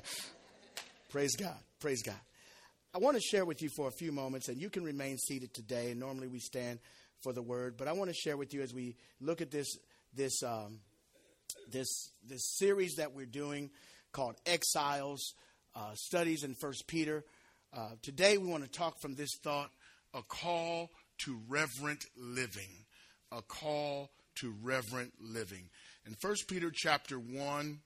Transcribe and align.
Praise 1.10 1.36
God. 1.36 1.56
Praise 1.80 2.02
God. 2.02 2.20
I 2.94 2.98
want 2.98 3.16
to 3.16 3.20
share 3.20 3.44
with 3.44 3.62
you 3.62 3.68
for 3.76 3.88
a 3.88 3.92
few 3.92 4.12
moments, 4.12 4.48
and 4.48 4.60
you 4.60 4.70
can 4.70 4.82
remain 4.82 5.18
seated 5.18 5.52
today. 5.52 5.94
Normally 5.94 6.28
we 6.28 6.38
stand 6.38 6.78
for 7.22 7.32
the 7.32 7.42
word, 7.42 7.76
but 7.76 7.88
I 7.88 7.92
want 7.92 8.10
to 8.10 8.14
share 8.14 8.36
with 8.36 8.54
you 8.54 8.62
as 8.62 8.72
we 8.72 8.96
look 9.20 9.40
at 9.40 9.50
this 9.50 9.76
this 10.14 10.42
um, 10.42 10.80
this 11.70 12.10
this 12.26 12.56
series 12.56 12.94
that 12.96 13.14
we're 13.14 13.26
doing 13.26 13.70
called 14.12 14.36
Exiles 14.46 15.34
uh, 15.74 15.92
Studies 15.94 16.42
in 16.42 16.54
First 16.54 16.86
Peter. 16.86 17.24
Uh, 17.76 17.90
today 18.02 18.38
we 18.38 18.48
want 18.48 18.64
to 18.64 18.70
talk 18.70 19.00
from 19.00 19.14
this 19.14 19.36
thought: 19.42 19.70
a 20.14 20.22
call 20.22 20.90
to 21.18 21.38
reverent 21.48 22.04
living. 22.16 22.86
A 23.32 23.42
call 23.42 24.10
to 24.36 24.54
reverent 24.62 25.12
living. 25.20 25.68
In 26.06 26.14
First 26.14 26.48
Peter 26.48 26.70
chapter 26.72 27.18
one, 27.18 27.80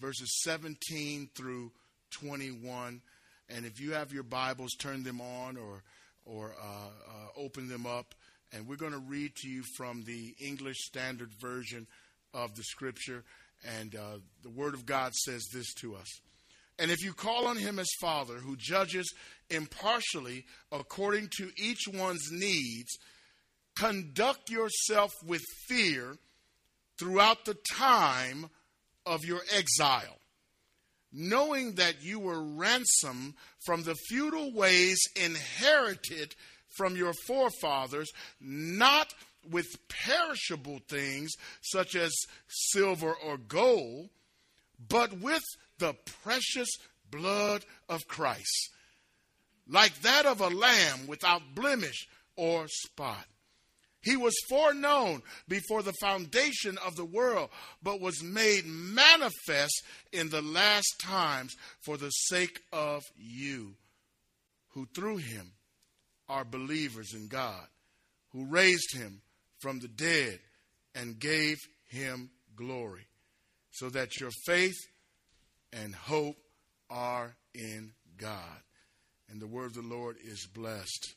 verses 0.00 0.40
seventeen 0.42 1.28
through 1.34 1.72
twenty-one. 2.10 3.00
And 3.48 3.64
if 3.64 3.80
you 3.80 3.92
have 3.92 4.12
your 4.12 4.22
Bibles, 4.24 4.72
turn 4.78 5.02
them 5.02 5.20
on 5.20 5.56
or 5.56 5.82
or 6.24 6.54
uh, 6.62 6.90
uh, 7.10 7.40
open 7.40 7.68
them 7.68 7.86
up 7.86 8.14
and 8.52 8.66
we're 8.66 8.76
going 8.76 8.92
to 8.92 8.98
read 8.98 9.34
to 9.36 9.48
you 9.48 9.62
from 9.76 10.04
the 10.04 10.34
English 10.40 10.76
Standard 10.78 11.30
Version 11.40 11.86
of 12.32 12.54
the 12.54 12.62
Scripture. 12.62 13.24
And 13.78 13.94
uh, 13.94 14.18
the 14.42 14.50
Word 14.50 14.74
of 14.74 14.86
God 14.86 15.12
says 15.14 15.46
this 15.52 15.72
to 15.80 15.96
us. 15.96 16.06
And 16.78 16.90
if 16.90 17.02
you 17.02 17.12
call 17.12 17.46
on 17.46 17.56
Him 17.56 17.78
as 17.78 17.88
Father, 18.00 18.34
who 18.34 18.56
judges 18.56 19.12
impartially 19.50 20.44
according 20.70 21.28
to 21.38 21.50
each 21.56 21.88
one's 21.92 22.30
needs, 22.30 22.96
conduct 23.76 24.50
yourself 24.50 25.12
with 25.26 25.42
fear 25.66 26.16
throughout 26.98 27.44
the 27.44 27.56
time 27.72 28.48
of 29.08 29.24
your 29.24 29.40
exile, 29.52 30.18
knowing 31.12 31.74
that 31.74 32.02
you 32.02 32.20
were 32.20 32.42
ransomed 32.42 33.34
from 33.64 33.82
the 33.82 33.96
futile 34.08 34.52
ways 34.52 34.98
inherited 35.16 36.34
from 36.76 36.94
your 36.94 37.14
forefathers, 37.26 38.10
not 38.40 39.12
with 39.50 39.66
perishable 39.88 40.80
things 40.88 41.32
such 41.62 41.96
as 41.96 42.12
silver 42.48 43.12
or 43.12 43.38
gold, 43.38 44.10
but 44.88 45.18
with 45.20 45.42
the 45.78 45.94
precious 46.22 46.68
blood 47.10 47.64
of 47.88 48.06
Christ, 48.06 48.70
like 49.66 50.00
that 50.02 50.26
of 50.26 50.40
a 50.40 50.48
lamb 50.48 51.06
without 51.06 51.54
blemish 51.54 52.06
or 52.36 52.66
spot. 52.68 53.24
He 54.00 54.16
was 54.16 54.34
foreknown 54.48 55.22
before 55.48 55.82
the 55.82 55.94
foundation 56.00 56.78
of 56.78 56.94
the 56.96 57.04
world, 57.04 57.50
but 57.82 58.00
was 58.00 58.22
made 58.22 58.64
manifest 58.64 59.82
in 60.12 60.28
the 60.30 60.42
last 60.42 60.94
times 61.00 61.56
for 61.84 61.96
the 61.96 62.10
sake 62.10 62.60
of 62.72 63.02
you, 63.16 63.74
who 64.70 64.86
through 64.94 65.16
him 65.16 65.52
are 66.28 66.44
believers 66.44 67.12
in 67.14 67.26
God, 67.26 67.66
who 68.32 68.44
raised 68.44 68.94
him 68.94 69.20
from 69.58 69.80
the 69.80 69.88
dead 69.88 70.38
and 70.94 71.18
gave 71.18 71.56
him 71.88 72.30
glory, 72.54 73.06
so 73.72 73.88
that 73.90 74.20
your 74.20 74.30
faith 74.46 74.76
and 75.72 75.94
hope 75.94 76.36
are 76.88 77.34
in 77.54 77.92
God. 78.16 78.62
And 79.30 79.40
the 79.40 79.46
word 79.46 79.66
of 79.66 79.74
the 79.74 79.82
Lord 79.82 80.16
is 80.24 80.46
blessed. 80.46 81.14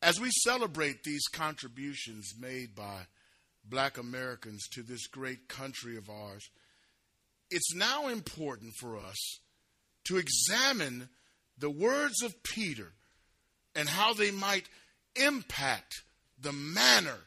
As 0.00 0.20
we 0.20 0.30
celebrate 0.30 1.02
these 1.02 1.26
contributions 1.32 2.34
made 2.38 2.74
by 2.74 3.06
black 3.64 3.98
Americans 3.98 4.68
to 4.72 4.82
this 4.82 5.06
great 5.08 5.48
country 5.48 5.96
of 5.96 6.08
ours, 6.08 6.48
it's 7.50 7.74
now 7.74 8.08
important 8.08 8.74
for 8.78 8.96
us 8.96 9.40
to 10.04 10.16
examine 10.16 11.08
the 11.58 11.70
words 11.70 12.22
of 12.22 12.42
Peter 12.42 12.92
and 13.74 13.88
how 13.88 14.14
they 14.14 14.30
might 14.30 14.68
impact 15.16 16.02
the 16.40 16.52
manner 16.52 17.18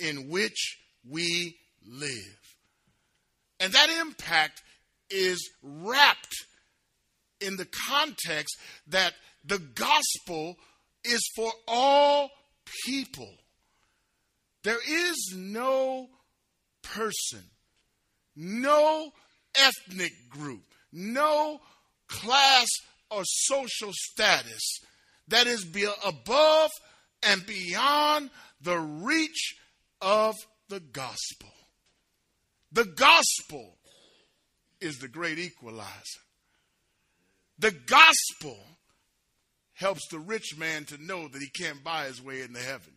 in 0.00 0.30
which 0.30 0.78
we 1.08 1.56
live. 1.86 2.56
And 3.60 3.72
that 3.72 3.90
impact 4.00 4.62
is 5.10 5.50
wrapped 5.62 6.34
in 7.40 7.56
the 7.56 7.68
context 7.88 8.56
that 8.86 9.12
the 9.44 9.58
gospel 9.58 10.56
is 11.08 11.22
for 11.34 11.50
all 11.66 12.30
people. 12.84 13.30
There 14.64 14.78
is 14.86 15.34
no 15.36 16.08
person, 16.82 17.44
no 18.36 19.12
ethnic 19.54 20.12
group, 20.28 20.62
no 20.92 21.60
class 22.08 22.68
or 23.10 23.22
social 23.24 23.92
status 23.92 24.80
that 25.28 25.46
is 25.46 25.66
above 26.04 26.70
and 27.22 27.46
beyond 27.46 28.30
the 28.60 28.78
reach 28.78 29.56
of 30.00 30.34
the 30.68 30.80
gospel. 30.80 31.50
The 32.72 32.84
gospel 32.84 33.76
is 34.80 34.98
the 34.98 35.08
great 35.08 35.38
equalizer. 35.38 36.20
The 37.58 37.72
gospel 37.72 38.58
helps 39.78 40.08
the 40.08 40.18
rich 40.18 40.56
man 40.58 40.84
to 40.84 40.98
know 40.98 41.28
that 41.28 41.40
he 41.40 41.48
can't 41.48 41.84
buy 41.84 42.06
his 42.06 42.20
way 42.20 42.42
into 42.42 42.58
heaven. 42.58 42.92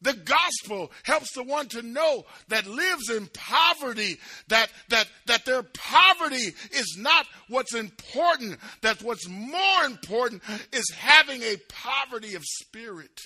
The 0.00 0.14
gospel 0.14 0.90
helps 1.02 1.32
the 1.34 1.42
one 1.42 1.68
to 1.68 1.82
know 1.82 2.24
that 2.48 2.66
lives 2.66 3.10
in 3.10 3.28
poverty, 3.32 4.18
that, 4.48 4.70
that, 4.88 5.06
that 5.26 5.44
their 5.44 5.62
poverty 5.62 6.54
is 6.72 6.96
not 6.98 7.26
what's 7.48 7.74
important, 7.74 8.58
that 8.82 9.02
what's 9.02 9.28
more 9.28 9.84
important 9.84 10.42
is 10.72 10.84
having 10.96 11.42
a 11.42 11.56
poverty 11.68 12.34
of 12.34 12.42
spirit. 12.44 13.20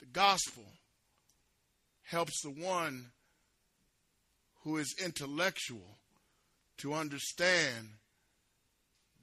The 0.00 0.06
gospel 0.06 0.64
helps 2.02 2.40
the 2.42 2.50
one 2.50 3.10
who 4.64 4.78
is 4.78 4.94
intellectual 5.02 5.98
to 6.78 6.94
understand 6.94 7.88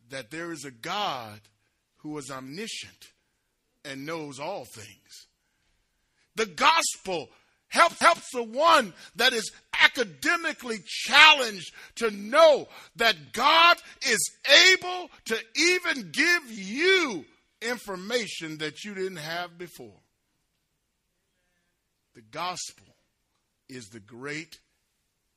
that 0.10 0.32
there 0.32 0.52
is 0.52 0.66
a 0.66 0.72
God 0.72 1.40
who 1.98 2.18
is 2.18 2.32
omniscient 2.32 3.08
and 3.84 4.06
knows 4.06 4.40
all 4.40 4.66
things. 4.66 5.28
The 6.36 6.46
gospel 6.46 7.30
helps 7.70 8.00
helps 8.00 8.32
the 8.32 8.44
one 8.44 8.94
that 9.16 9.34
is 9.34 9.52
academically 9.84 10.78
challenged 10.86 11.74
to 11.96 12.12
know 12.12 12.68
that 12.96 13.34
God 13.34 13.78
is 14.08 14.32
able 14.72 15.10
to 15.26 15.38
even 15.56 16.12
give 16.12 16.52
you 16.52 17.26
information 17.62 18.60
that 18.60 18.84
you 18.84 18.94
didn't 18.94 19.18
have 19.18 19.58
before. 19.58 20.00
The 22.16 22.22
gospel 22.22 22.86
is 23.70 23.86
the 23.90 24.00
great 24.00 24.60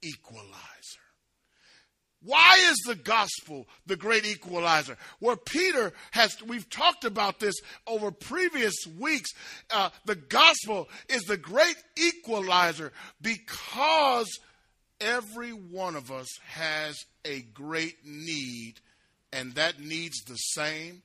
equalizer. 0.02 1.09
Why 2.22 2.58
is 2.70 2.76
the 2.86 2.96
gospel 2.96 3.66
the 3.86 3.96
great 3.96 4.26
equalizer? 4.26 4.96
Where 5.20 5.36
Peter 5.36 5.92
has, 6.10 6.36
we've 6.42 6.68
talked 6.68 7.04
about 7.04 7.40
this 7.40 7.54
over 7.86 8.10
previous 8.10 8.74
weeks. 8.98 9.30
Uh, 9.70 9.90
the 10.04 10.16
gospel 10.16 10.88
is 11.08 11.22
the 11.22 11.38
great 11.38 11.76
equalizer 11.96 12.92
because 13.22 14.28
every 15.00 15.52
one 15.52 15.96
of 15.96 16.10
us 16.10 16.28
has 16.46 16.96
a 17.24 17.40
great 17.40 17.96
need, 18.04 18.74
and 19.32 19.54
that 19.54 19.80
needs 19.80 20.22
the 20.24 20.36
same 20.36 21.02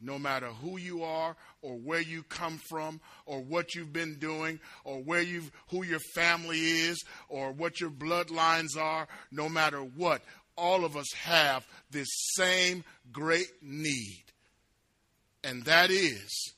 no 0.00 0.18
matter 0.18 0.46
who 0.46 0.78
you 0.78 1.04
are 1.04 1.36
or 1.62 1.76
where 1.76 2.00
you 2.00 2.22
come 2.22 2.58
from 2.68 3.00
or 3.26 3.40
what 3.40 3.74
you've 3.74 3.92
been 3.92 4.18
doing 4.18 4.58
or 4.84 4.98
where 5.02 5.20
you've 5.20 5.50
who 5.68 5.84
your 5.84 6.00
family 6.14 6.58
is 6.58 7.04
or 7.28 7.52
what 7.52 7.80
your 7.80 7.90
bloodlines 7.90 8.78
are 8.78 9.06
no 9.30 9.48
matter 9.48 9.80
what 9.80 10.22
all 10.60 10.84
of 10.84 10.96
us 10.96 11.12
have 11.14 11.66
this 11.90 12.08
same 12.34 12.84
great 13.12 13.50
need, 13.62 14.24
and 15.42 15.64
that 15.64 15.90
is 15.90 16.52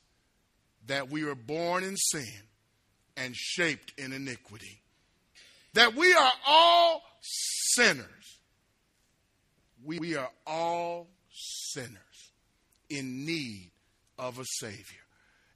that 0.86 1.10
we 1.10 1.22
are 1.22 1.34
born 1.34 1.84
in 1.84 1.96
sin 1.96 2.42
and 3.16 3.36
shaped 3.36 3.92
in 3.98 4.12
iniquity. 4.12 4.80
That 5.74 5.94
we 5.94 6.12
are 6.12 6.32
all 6.46 7.02
sinners. 7.22 8.06
We 9.84 10.16
are 10.16 10.30
all 10.46 11.08
sinners 11.30 11.96
in 12.90 13.24
need 13.24 13.70
of 14.18 14.38
a 14.38 14.44
Savior. 14.44 15.01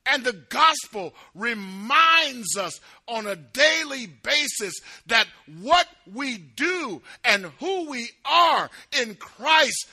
And 0.06 0.24
the 0.24 0.32
gospel 0.32 1.14
reminds 1.34 2.56
us 2.56 2.78
on 3.08 3.26
a 3.26 3.34
daily 3.34 4.06
basis 4.06 4.74
that 5.06 5.26
what 5.60 5.88
we 6.12 6.38
do 6.38 7.02
and 7.24 7.46
who 7.58 7.90
we 7.90 8.10
are 8.24 8.70
in 9.00 9.16
Christ 9.16 9.88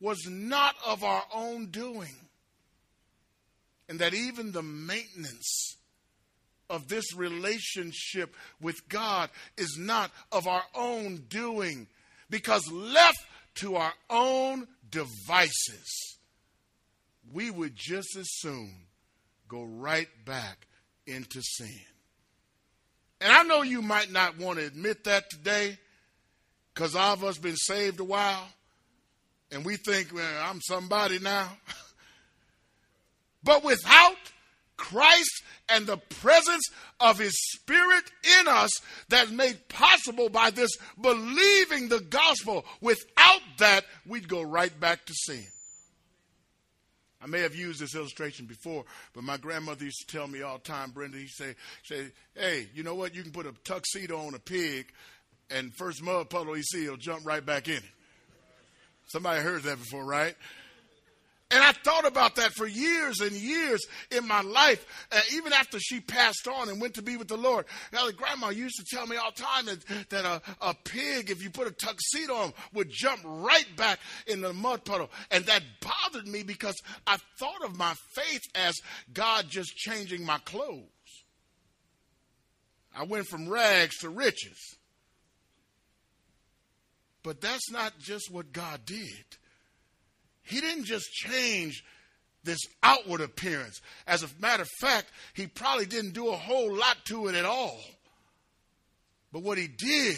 was 0.00 0.18
not 0.28 0.74
of 0.84 1.04
our 1.04 1.22
own 1.32 1.66
doing. 1.66 2.14
And 3.88 4.00
that 4.00 4.12
even 4.12 4.52
the 4.52 4.62
maintenance 4.62 5.76
of 6.68 6.88
this 6.88 7.14
relationship 7.14 8.34
with 8.60 8.76
God 8.88 9.30
is 9.56 9.76
not 9.78 10.10
of 10.30 10.46
our 10.46 10.64
own 10.74 11.24
doing, 11.28 11.86
because 12.28 12.70
left 12.70 13.24
to 13.56 13.76
our 13.76 13.94
own 14.10 14.66
devices, 14.90 16.18
we 17.32 17.50
would 17.50 17.74
just 17.74 18.16
as 18.16 18.28
soon 18.30 18.74
go 19.48 19.64
right 19.64 20.08
back 20.24 20.66
into 21.06 21.40
sin. 21.42 21.80
And 23.20 23.32
I 23.32 23.42
know 23.42 23.62
you 23.62 23.82
might 23.82 24.12
not 24.12 24.38
want 24.38 24.58
to 24.58 24.66
admit 24.66 25.04
that 25.04 25.30
today 25.30 25.78
because 26.72 26.94
all 26.94 27.14
of 27.14 27.24
us 27.24 27.38
been 27.38 27.56
saved 27.56 27.98
a 27.98 28.04
while 28.04 28.46
and 29.50 29.64
we 29.64 29.76
think, 29.76 30.14
well, 30.14 30.44
I'm 30.44 30.60
somebody 30.60 31.18
now. 31.18 31.48
but 33.42 33.64
without 33.64 34.16
Christ 34.76 35.42
and 35.68 35.86
the 35.86 35.96
presence 35.96 36.64
of 37.00 37.18
His 37.18 37.34
Spirit 37.52 38.04
in 38.40 38.48
us 38.48 38.70
that's 39.08 39.30
made 39.30 39.68
possible 39.68 40.28
by 40.28 40.50
this 40.50 40.70
believing 41.00 41.88
the 41.88 42.00
gospel, 42.00 42.64
without 42.80 43.40
that, 43.58 43.84
we'd 44.06 44.28
go 44.28 44.42
right 44.42 44.78
back 44.78 45.04
to 45.06 45.14
sin. 45.14 45.46
I 47.20 47.26
may 47.26 47.40
have 47.40 47.54
used 47.54 47.80
this 47.80 47.94
illustration 47.94 48.46
before, 48.46 48.84
but 49.12 49.24
my 49.24 49.36
grandmother 49.36 49.84
used 49.84 50.06
to 50.06 50.16
tell 50.16 50.28
me 50.28 50.42
all 50.42 50.58
the 50.58 50.64
time, 50.64 50.90
Brenda, 50.90 51.18
he 51.18 51.26
say, 51.26 51.54
say, 51.82 52.06
hey, 52.34 52.68
you 52.74 52.84
know 52.84 52.94
what? 52.94 53.14
You 53.14 53.22
can 53.22 53.32
put 53.32 53.46
a 53.46 53.52
tuxedo 53.64 54.18
on 54.18 54.34
a 54.34 54.38
pig, 54.38 54.86
and 55.50 55.74
first 55.74 56.02
mud 56.02 56.30
puddle 56.30 56.54
he 56.54 56.62
see, 56.62 56.82
he'll 56.82 56.96
jump 56.96 57.26
right 57.26 57.44
back 57.44 57.66
in 57.66 57.74
it. 57.74 57.82
Somebody 59.06 59.42
heard 59.42 59.62
that 59.62 59.78
before, 59.78 60.04
right? 60.04 60.36
And 61.50 61.64
I 61.64 61.72
thought 61.72 62.06
about 62.06 62.36
that 62.36 62.52
for 62.52 62.66
years 62.66 63.20
and 63.20 63.32
years 63.32 63.86
in 64.10 64.28
my 64.28 64.42
life, 64.42 64.84
uh, 65.10 65.20
even 65.32 65.54
after 65.54 65.78
she 65.80 65.98
passed 65.98 66.46
on 66.46 66.68
and 66.68 66.78
went 66.78 66.94
to 66.94 67.02
be 67.02 67.16
with 67.16 67.28
the 67.28 67.38
Lord. 67.38 67.64
Now, 67.90 68.10
grandma 68.10 68.50
used 68.50 68.76
to 68.76 68.84
tell 68.84 69.06
me 69.06 69.16
all 69.16 69.30
the 69.34 69.42
time 69.42 69.64
that, 69.64 70.08
that 70.10 70.24
a, 70.26 70.42
a 70.60 70.74
pig, 70.84 71.30
if 71.30 71.42
you 71.42 71.48
put 71.48 71.66
a 71.66 71.70
tuxedo 71.70 72.34
on, 72.34 72.52
would 72.74 72.90
jump 72.90 73.22
right 73.24 73.66
back 73.76 73.98
in 74.26 74.42
the 74.42 74.52
mud 74.52 74.84
puddle. 74.84 75.10
And 75.30 75.46
that 75.46 75.62
bothered 75.80 76.28
me 76.28 76.42
because 76.42 76.76
I 77.06 77.16
thought 77.38 77.64
of 77.64 77.78
my 77.78 77.94
faith 78.12 78.42
as 78.54 78.74
God 79.14 79.46
just 79.48 79.74
changing 79.74 80.26
my 80.26 80.38
clothes. 80.44 80.84
I 82.94 83.04
went 83.04 83.26
from 83.26 83.48
rags 83.48 83.96
to 84.00 84.10
riches. 84.10 84.76
But 87.22 87.40
that's 87.40 87.70
not 87.70 87.98
just 87.98 88.30
what 88.30 88.52
God 88.52 88.84
did. 88.84 89.24
He 90.48 90.60
didn't 90.60 90.84
just 90.84 91.12
change 91.12 91.84
this 92.42 92.60
outward 92.82 93.20
appearance. 93.20 93.80
As 94.06 94.22
a 94.22 94.28
matter 94.40 94.62
of 94.62 94.68
fact, 94.80 95.06
he 95.34 95.46
probably 95.46 95.86
didn't 95.86 96.14
do 96.14 96.28
a 96.28 96.36
whole 96.36 96.74
lot 96.74 96.96
to 97.06 97.28
it 97.28 97.34
at 97.34 97.44
all. 97.44 97.78
But 99.32 99.42
what 99.42 99.58
he 99.58 99.68
did 99.68 100.16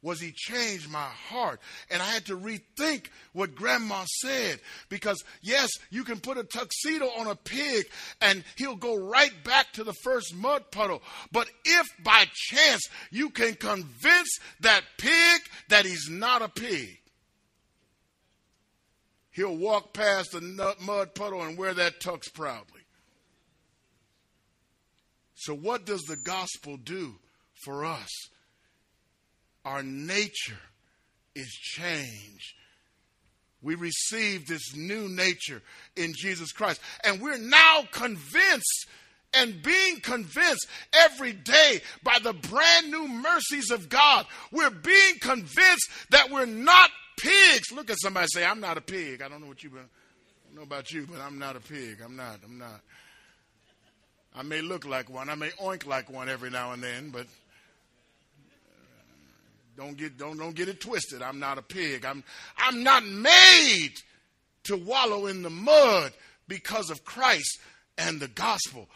was 0.00 0.20
he 0.20 0.32
changed 0.32 0.90
my 0.90 1.08
heart. 1.28 1.60
And 1.90 2.00
I 2.00 2.06
had 2.06 2.26
to 2.26 2.36
rethink 2.36 3.06
what 3.32 3.54
grandma 3.54 4.04
said. 4.22 4.60
Because, 4.88 5.22
yes, 5.42 5.70
you 5.90 6.04
can 6.04 6.20
put 6.20 6.38
a 6.38 6.44
tuxedo 6.44 7.06
on 7.06 7.26
a 7.26 7.34
pig 7.34 7.86
and 8.20 8.44
he'll 8.56 8.76
go 8.76 8.96
right 8.96 9.32
back 9.44 9.72
to 9.72 9.84
the 9.84 9.94
first 10.04 10.34
mud 10.34 10.70
puddle. 10.70 11.02
But 11.32 11.48
if 11.64 11.86
by 12.02 12.26
chance 12.32 12.82
you 13.10 13.30
can 13.30 13.54
convince 13.54 14.38
that 14.60 14.82
pig 14.98 15.40
that 15.68 15.86
he's 15.86 16.08
not 16.10 16.42
a 16.42 16.48
pig, 16.48 17.00
he'll 19.34 19.56
walk 19.56 19.92
past 19.92 20.32
the 20.32 20.40
mud 20.80 21.14
puddle 21.14 21.42
and 21.42 21.58
wear 21.58 21.74
that 21.74 22.00
tux 22.00 22.32
proudly. 22.32 22.80
So, 25.34 25.54
what 25.54 25.84
does 25.84 26.02
the 26.02 26.16
gospel 26.16 26.78
do 26.78 27.16
for 27.64 27.84
us? 27.84 28.10
Our 29.64 29.82
nature 29.82 30.60
is 31.34 31.50
changed. 31.50 32.54
We 33.62 33.74
receive 33.74 34.46
this 34.46 34.76
new 34.76 35.08
nature 35.08 35.62
in 35.96 36.12
Jesus 36.14 36.52
Christ. 36.52 36.80
And 37.02 37.20
we're 37.20 37.38
now 37.38 37.84
convinced 37.90 38.86
and 39.32 39.62
being 39.62 40.00
convinced 40.00 40.66
every 40.92 41.32
day 41.32 41.80
by 42.02 42.18
the 42.22 42.34
brand 42.34 42.90
new 42.90 43.08
mercies 43.08 43.70
of 43.70 43.88
God. 43.88 44.26
We're 44.52 44.70
being 44.70 45.18
convinced 45.20 45.88
that 46.10 46.30
we're 46.30 46.46
not 46.46 46.90
pigs. 47.16 47.72
Look 47.72 47.90
at 47.90 47.98
somebody 48.00 48.26
say, 48.28 48.44
I'm 48.44 48.60
not 48.60 48.78
a 48.78 48.80
pig. 48.80 49.22
I 49.22 49.28
don't 49.28 49.40
know 49.40 49.48
what 49.48 49.62
you 49.62 49.70
I 49.70 49.80
don't 50.46 50.56
know 50.56 50.62
about 50.62 50.92
you, 50.92 51.06
but 51.10 51.20
I'm 51.20 51.38
not 51.38 51.56
a 51.56 51.60
pig. 51.60 52.00
I'm 52.04 52.16
not. 52.16 52.40
I'm 52.44 52.58
not. 52.58 52.80
I 54.36 54.42
may 54.42 54.60
look 54.60 54.84
like 54.84 55.08
one. 55.08 55.28
I 55.28 55.34
may 55.34 55.50
oink 55.50 55.86
like 55.86 56.10
one 56.10 56.28
every 56.28 56.50
now 56.50 56.72
and 56.72 56.82
then, 56.82 57.10
but 57.10 57.26
uh, 57.26 57.26
don't 59.76 59.96
get 59.96 60.18
don't 60.18 60.36
don't 60.36 60.54
get 60.54 60.68
it 60.68 60.80
twisted. 60.80 61.22
I'm 61.22 61.38
not 61.38 61.58
a 61.58 61.62
pig. 61.62 62.04
I'm 62.04 62.24
I'm 62.58 62.82
not 62.82 63.04
made 63.04 63.94
to 64.64 64.76
wallow 64.76 65.26
in 65.26 65.42
the 65.42 65.50
mud 65.50 66.12
because 66.48 66.90
of 66.90 67.04
Christ 67.04 67.60
and 67.96 68.18
the 68.20 68.28
gospel. 68.28 68.88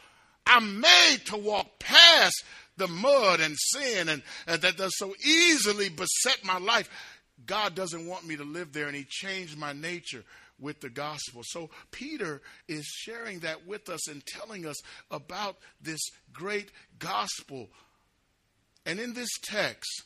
I'm 0.46 0.80
made 0.80 1.18
to 1.26 1.36
walk 1.36 1.78
past 1.78 2.42
the 2.78 2.88
mud 2.88 3.40
and 3.40 3.56
sin 3.58 4.08
and, 4.08 4.22
and 4.46 4.62
that 4.62 4.76
does 4.76 4.96
so 4.96 5.14
easily 5.24 5.88
beset 5.88 6.44
my 6.44 6.58
life 6.58 6.88
God 7.46 7.74
doesn't 7.74 8.06
want 8.06 8.26
me 8.26 8.36
to 8.36 8.44
live 8.44 8.72
there, 8.72 8.86
and 8.86 8.96
He 8.96 9.06
changed 9.08 9.56
my 9.56 9.72
nature 9.72 10.24
with 10.60 10.80
the 10.80 10.90
gospel. 10.90 11.42
So 11.44 11.70
Peter 11.90 12.42
is 12.66 12.84
sharing 12.84 13.40
that 13.40 13.66
with 13.66 13.88
us 13.88 14.08
and 14.08 14.24
telling 14.26 14.66
us 14.66 14.76
about 15.10 15.56
this 15.80 16.00
great 16.32 16.70
gospel. 16.98 17.68
And 18.84 18.98
in 18.98 19.14
this 19.14 19.30
text, 19.42 20.04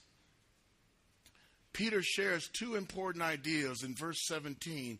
Peter 1.73 2.03
shares 2.03 2.49
two 2.49 2.75
important 2.75 3.25
ideas 3.25 3.83
in 3.83 3.95
verse 3.95 4.19
17 4.27 4.99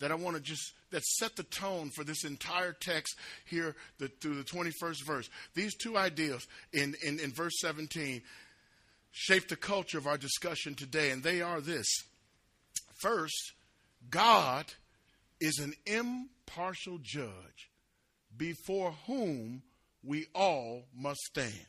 that 0.00 0.10
I 0.10 0.14
want 0.14 0.36
to 0.36 0.42
just 0.42 0.72
that 0.90 1.02
set 1.04 1.36
the 1.36 1.42
tone 1.42 1.90
for 1.90 2.04
this 2.04 2.24
entire 2.24 2.72
text 2.72 3.16
here 3.44 3.76
the, 3.98 4.08
through 4.08 4.36
the 4.36 4.44
21st 4.44 5.04
verse. 5.06 5.28
These 5.54 5.76
two 5.76 5.96
ideas 5.96 6.46
in, 6.72 6.94
in, 7.04 7.18
in 7.20 7.32
verse 7.32 7.54
17 7.60 8.22
shape 9.10 9.48
the 9.48 9.56
culture 9.56 9.98
of 9.98 10.06
our 10.06 10.18
discussion 10.18 10.74
today, 10.74 11.10
and 11.10 11.22
they 11.22 11.40
are 11.40 11.60
this. 11.60 11.86
First, 13.00 13.52
God 14.10 14.66
is 15.40 15.58
an 15.58 15.74
impartial 15.86 16.98
judge 17.02 17.70
before 18.36 18.92
whom 19.06 19.62
we 20.02 20.26
all 20.34 20.84
must 20.94 21.20
stand. 21.20 21.66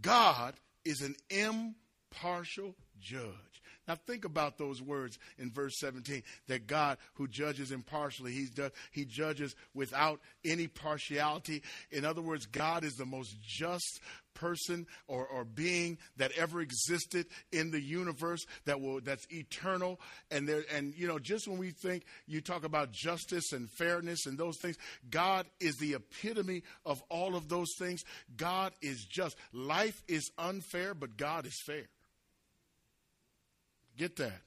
God 0.00 0.54
is 0.84 1.00
an 1.00 1.14
impartial 1.30 2.74
judge. 3.00 3.49
Now 3.88 3.96
think 4.06 4.24
about 4.24 4.58
those 4.58 4.80
words 4.80 5.18
in 5.38 5.50
verse 5.50 5.74
17 5.78 6.22
that 6.48 6.66
God 6.66 6.98
who 7.14 7.26
judges 7.26 7.72
impartially, 7.72 8.32
he's 8.32 8.50
he 8.92 9.04
judges 9.04 9.54
without 9.74 10.20
any 10.44 10.68
partiality. 10.68 11.62
In 11.90 12.04
other 12.04 12.22
words, 12.22 12.46
God 12.46 12.84
is 12.84 12.94
the 12.94 13.06
most 13.06 13.36
just 13.40 14.00
person 14.34 14.86
or, 15.06 15.26
or 15.26 15.44
being 15.44 15.98
that 16.16 16.32
ever 16.32 16.60
existed 16.60 17.26
in 17.52 17.70
the 17.70 17.80
universe 17.80 18.44
that 18.64 18.80
will 18.80 19.00
that's 19.00 19.26
eternal. 19.30 20.00
And 20.30 20.48
there 20.48 20.64
and 20.72 20.94
you 20.96 21.06
know 21.06 21.18
just 21.18 21.48
when 21.48 21.58
we 21.58 21.70
think 21.70 22.04
you 22.26 22.40
talk 22.40 22.64
about 22.64 22.92
justice 22.92 23.52
and 23.52 23.68
fairness 23.70 24.26
and 24.26 24.38
those 24.38 24.58
things 24.58 24.76
god 25.10 25.46
is 25.58 25.76
the 25.76 25.94
epitome 25.94 26.62
of 26.84 27.02
all 27.08 27.34
of 27.34 27.48
those 27.48 27.74
things. 27.78 28.02
God 28.36 28.72
is 28.82 29.04
just. 29.04 29.36
Life 29.52 30.02
is 30.08 30.30
unfair 30.38 30.94
but 30.94 31.16
god 31.16 31.46
is 31.46 31.60
fair 31.66 31.86
Get 34.00 34.16
that. 34.16 34.40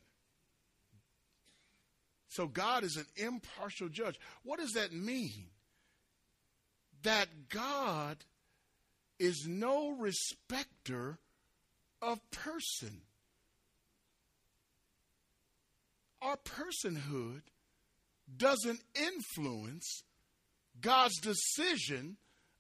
So 2.28 2.48
God 2.48 2.84
is 2.84 2.98
an 2.98 3.06
impartial 3.16 3.88
judge. 3.88 4.20
What 4.42 4.60
does 4.60 4.72
that 4.72 4.92
mean? 4.92 5.46
That 7.04 7.28
God 7.50 8.18
is 9.20 9.46
no 9.48 9.92
respecter 9.92 11.20
of 12.02 12.18
person. 12.32 13.02
Our 16.24 16.38
personhood 16.38 17.42
doesn't 18.36 18.80
influence 18.96 20.02
God's 20.82 21.20
decision 21.22 22.18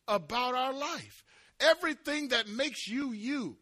about 0.07 0.53
our 0.53 0.73
life. 0.73 1.23
Everything 1.59 2.27
that 2.27 2.47
makes 2.47 2.87
you 2.87 3.13
you, 3.13 3.57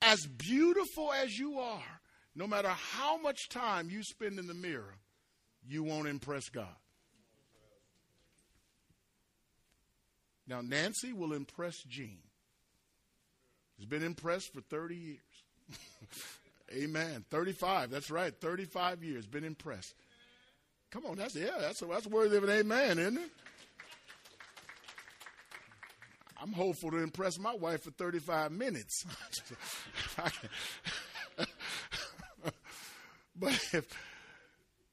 as 0.00 0.24
beautiful 0.26 1.12
as 1.12 1.36
you 1.36 1.58
are, 1.58 1.97
no 2.38 2.46
matter 2.46 2.68
how 2.68 3.20
much 3.20 3.48
time 3.48 3.90
you 3.90 4.04
spend 4.04 4.38
in 4.38 4.46
the 4.46 4.54
mirror, 4.54 4.94
you 5.66 5.82
won't 5.82 6.06
impress 6.06 6.48
God. 6.48 6.76
Now, 10.46 10.60
Nancy 10.60 11.12
will 11.12 11.32
impress 11.32 11.82
Gene. 11.82 12.22
He's 13.76 13.86
been 13.86 14.04
impressed 14.04 14.54
for 14.54 14.60
30 14.60 14.94
years. 14.94 15.18
Amen. 16.72 17.24
35. 17.28 17.90
That's 17.90 18.10
right. 18.10 18.32
35 18.40 19.02
years. 19.02 19.26
Been 19.26 19.44
impressed. 19.44 19.94
Come 20.92 21.06
on. 21.06 21.16
That's, 21.16 21.34
yeah, 21.34 21.58
that's, 21.58 21.80
that's 21.80 22.06
worthy 22.06 22.36
of 22.36 22.44
an 22.44 22.50
amen, 22.50 23.00
isn't 23.00 23.18
it? 23.18 23.30
I'm 26.40 26.52
hopeful 26.52 26.92
to 26.92 26.98
impress 26.98 27.36
my 27.36 27.54
wife 27.54 27.82
for 27.82 27.90
35 27.90 28.52
minutes. 28.52 29.04
but 33.38 33.52
if, 33.72 33.86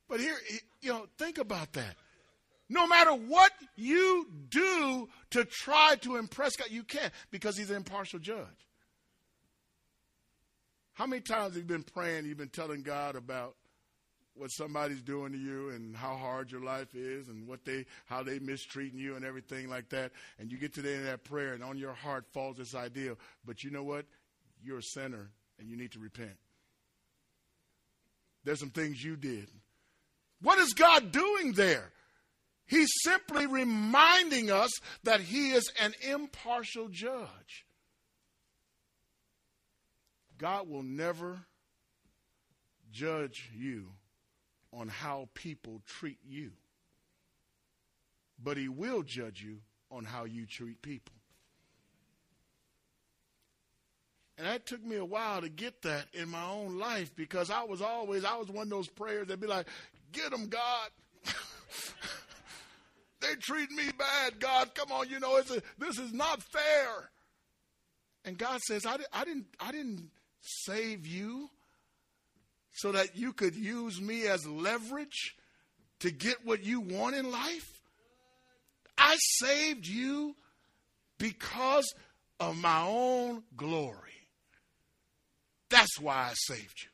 but 0.08 0.20
here, 0.20 0.38
you 0.82 0.92
know, 0.92 1.08
think 1.18 1.38
about 1.38 1.74
that. 1.74 1.96
No 2.68 2.88
matter 2.88 3.12
what 3.12 3.52
you 3.76 4.28
do 4.50 5.08
to 5.32 5.46
try 5.46 5.96
to 6.02 6.16
impress 6.16 6.56
God, 6.56 6.70
you 6.72 6.84
can't 6.84 7.14
because 7.30 7.58
He's 7.58 7.70
an 7.70 7.76
impartial 7.76 8.20
judge. 8.20 8.68
How 10.94 11.06
many 11.06 11.22
times 11.22 11.54
have 11.54 11.58
you 11.58 11.64
been 11.64 11.84
praying, 11.84 12.26
you've 12.26 12.38
been 12.38 12.50
telling 12.50 12.82
God 12.82 13.16
about 13.16 13.56
what 14.36 14.52
somebody's 14.52 15.02
doing 15.02 15.32
to 15.32 15.38
you 15.38 15.70
and 15.70 15.96
how 15.96 16.16
hard 16.16 16.52
your 16.52 16.62
life 16.62 16.94
is 16.94 17.30
and 17.30 17.48
what 17.48 17.64
they 17.66 17.86
how 18.06 18.22
they 18.22 18.38
mistreating 18.40 19.00
you 19.00 19.16
and 19.16 19.24
everything 19.24 19.70
like 19.70 19.90
that 19.90 20.12
and 20.40 20.52
you 20.52 20.58
get 20.58 20.74
to 20.74 20.82
the 20.82 20.90
end 20.90 21.00
of 21.00 21.06
that 21.06 21.24
prayer 21.24 21.54
and 21.54 21.64
on 21.64 21.78
your 21.78 21.94
heart 21.94 22.26
falls 22.34 22.58
this 22.58 22.76
idea 22.76 23.16
but 23.46 23.64
you 23.64 23.72
know 23.72 23.84
what 23.84 24.06
you're 24.62 24.80
a 24.80 24.84
sinner 24.84 25.32
and 25.58 25.70
you 25.70 25.78
need 25.78 25.92
to 25.92 26.00
repent 26.00 26.36
there's 28.46 28.60
some 28.60 28.70
things 28.70 29.04
you 29.04 29.18
did. 29.18 29.50
What 30.42 30.60
is 30.60 30.74
god 30.74 31.12
doing 31.12 31.54
there? 31.54 31.92
He's 32.68 32.90
simply 33.04 33.46
reminding 33.46 34.50
us 34.50 34.72
that 35.04 35.20
he 35.20 35.52
is 35.52 35.70
an 35.82 35.94
impartial 36.08 36.88
judge. 36.88 37.66
God 40.38 40.70
will 40.70 40.84
never 40.84 41.40
judge 42.92 43.50
you 43.56 43.88
on 44.74 44.90
how 44.90 45.30
people 45.34 45.82
treat 45.86 46.20
you, 46.26 46.52
but 48.42 48.58
He 48.58 48.68
will 48.68 49.04
judge 49.04 49.42
you 49.42 49.60
on 49.90 50.04
how 50.04 50.26
you 50.26 50.46
treat 50.46 50.82
people. 50.82 51.15
And 54.38 54.48
that 54.48 54.66
took 54.66 54.84
me 54.84 54.98
a 54.98 55.06
while 55.06 55.42
to 55.42 55.50
get 55.50 55.82
that 55.84 56.08
in 56.14 56.30
my 56.30 56.44
own 56.44 56.78
life 56.78 57.16
because 57.16 57.50
I 57.50 57.64
was 57.64 57.82
always, 57.82 58.26
I 58.26 58.36
was 58.36 58.50
one 58.50 58.64
of 58.64 58.70
those 58.70 58.88
prayers 58.88 59.28
that'd 59.28 59.40
be 59.40 59.48
like, 59.48 59.68
get 60.12 60.32
them, 60.32 60.48
God. 60.48 60.90
they 63.22 63.36
treat 63.40 63.72
me 63.72 63.86
bad, 63.98 64.40
God. 64.40 64.76
Come 64.76 64.92
on, 64.92 65.10
you 65.10 65.20
know, 65.20 65.38
it's 65.38 65.52
a, 65.52 65.62
this 65.78 65.98
is 65.98 66.12
not 66.12 66.44
fair. 66.44 67.10
And 68.26 68.38
God 68.38 68.60
says, 68.62 68.86
I, 68.86 68.98
I, 69.14 69.24
didn't, 69.24 69.46
I 69.60 69.72
didn't 69.72 70.10
save 70.42 71.08
you 71.08 71.50
so 72.74 72.92
that 72.92 73.16
you 73.16 73.32
could 73.32 73.56
use 73.56 74.02
me 74.02 74.28
as 74.28 74.46
leverage 74.46 75.36
to 76.00 76.12
get 76.12 76.46
what 76.46 76.64
you 76.64 76.82
want 76.82 77.16
in 77.16 77.32
life? 77.32 77.80
I 78.98 79.16
saved 79.18 79.88
you 79.88 80.36
because 81.18 81.86
of 82.40 82.58
my 82.58 82.82
own 82.82 83.44
glory. 83.56 84.15
That's 85.70 86.00
why 86.00 86.30
I 86.30 86.34
saved 86.34 86.84
you. 86.84 86.90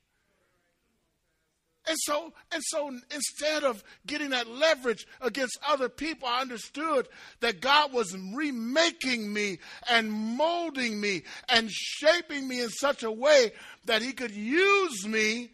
And 1.88 1.98
so, 2.02 2.32
and 2.52 2.62
so 2.68 2.92
instead 3.14 3.64
of 3.64 3.84
getting 4.06 4.30
that 4.30 4.48
leverage 4.48 5.06
against 5.20 5.58
other 5.68 5.90
people, 5.90 6.28
I 6.28 6.42
understood 6.42 7.08
that 7.40 7.60
God 7.60 7.92
was 7.92 8.16
remaking 8.16 9.34
me 9.34 9.58
and 9.90 10.12
molding 10.12 11.02
me 11.02 11.24
and 11.50 11.72
shaping 11.72 12.48
me 12.48 12.62
in 12.62 12.70
such 12.70 13.02
a 13.02 13.12
way 13.12 13.52
that 13.86 14.04
He 14.04 14.14
could 14.14 14.32
use 14.32 15.08
me 15.08 15.50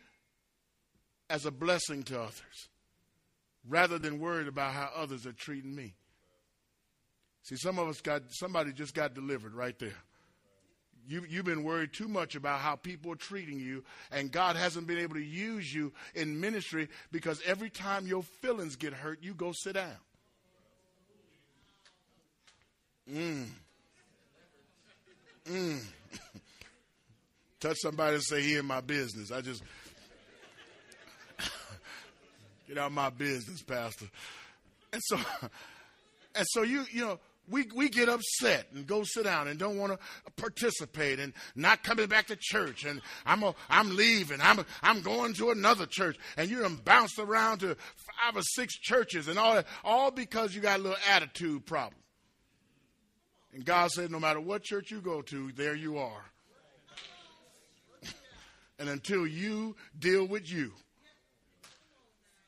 as 1.30 1.46
a 1.46 1.52
blessing 1.52 2.04
to 2.04 2.20
others 2.20 2.70
rather 3.68 3.98
than 3.98 4.20
worried 4.20 4.48
about 4.48 4.74
how 4.74 4.90
others 4.96 5.26
are 5.26 5.34
treating 5.34 5.76
me. 5.76 5.94
See, 7.44 7.56
some 7.56 7.80
of 7.80 7.88
us 7.88 8.02
got, 8.02 8.24
somebody 8.30 8.74
just 8.74 8.94
got 8.94 9.14
delivered 9.14 9.54
right 9.54 9.78
there. 9.80 9.96
You, 11.08 11.24
you've 11.30 11.46
been 11.46 11.64
worried 11.64 11.94
too 11.94 12.10
much 12.10 12.36
about 12.36 12.60
how 12.60 12.76
people 12.76 13.14
are 13.14 13.16
treating 13.16 13.60
you, 13.60 13.84
and 14.12 14.32
God 14.32 14.58
hasn't 14.58 14.88
been 14.88 14.98
able 14.98 15.16
to 15.16 15.24
use 15.24 15.74
you 15.74 15.94
in 16.16 16.40
ministry 16.40 16.90
because 17.12 17.42
every 17.46 17.70
time 17.70 18.08
your 18.08 18.24
feelings 18.24 18.76
get 18.76 18.94
hurt, 18.94 19.20
you 19.22 19.34
go 19.34 19.54
sit 19.54 19.76
down. 19.76 19.96
Mm. 23.10 23.46
Mm. 25.50 25.80
Touch 27.62 27.78
somebody 27.82 28.16
and 28.16 28.24
say, 28.24 28.42
He 28.42 28.56
in 28.56 28.66
my 28.66 28.82
business. 28.82 29.32
I 29.32 29.40
just 29.40 29.64
Get 32.68 32.78
out 32.78 32.88
of 32.88 32.92
my 32.92 33.10
business, 33.10 33.62
Pastor. 33.62 34.08
And 34.92 35.02
so, 35.06 35.18
and 36.36 36.46
so 36.50 36.64
you, 36.64 36.84
you 36.92 37.06
know, 37.06 37.20
we, 37.50 37.68
we 37.76 37.90
get 37.90 38.10
upset 38.10 38.68
and 38.74 38.86
go 38.86 39.04
sit 39.04 39.24
down 39.24 39.48
and 39.48 39.58
don't 39.58 39.78
want 39.78 39.94
to 39.94 40.32
participate 40.36 41.20
and 41.20 41.34
not 41.56 41.84
coming 41.84 42.08
back 42.08 42.28
to 42.28 42.38
church 42.40 42.86
and 42.86 43.02
I'm 43.26 43.44
a, 43.44 43.56
I'm 43.70 43.96
leaving 43.96 44.40
I'm 44.42 44.60
a, 44.60 44.66
I'm 44.84 45.02
going 45.02 45.34
to 45.36 45.52
another 45.52 45.86
church 45.86 46.18
and 46.36 46.50
you're 46.50 46.68
bounced 46.70 47.20
around 47.20 47.60
to 47.60 47.68
five 47.68 48.36
or 48.36 48.42
six 48.42 48.76
churches 48.76 49.28
and 49.28 49.40
all 49.40 49.56
that 49.56 49.68
all 49.84 50.12
because 50.12 50.54
you 50.54 50.62
got 50.62 50.80
a 50.80 50.84
little 50.84 50.98
attitude 51.10 51.66
problem. 51.66 52.02
And 53.54 53.66
God 53.66 53.90
said, 53.92 54.12
no 54.12 54.20
matter 54.20 54.40
what 54.40 54.64
church 54.64 54.92
you 54.92 55.02
go 55.02 55.22
to, 55.24 55.52
there 55.54 55.76
you 55.76 55.98
are. 55.98 56.26
and 58.80 58.90
until 58.90 59.26
you 59.26 59.76
deal 59.98 60.28
with 60.28 60.52
you, 60.52 60.74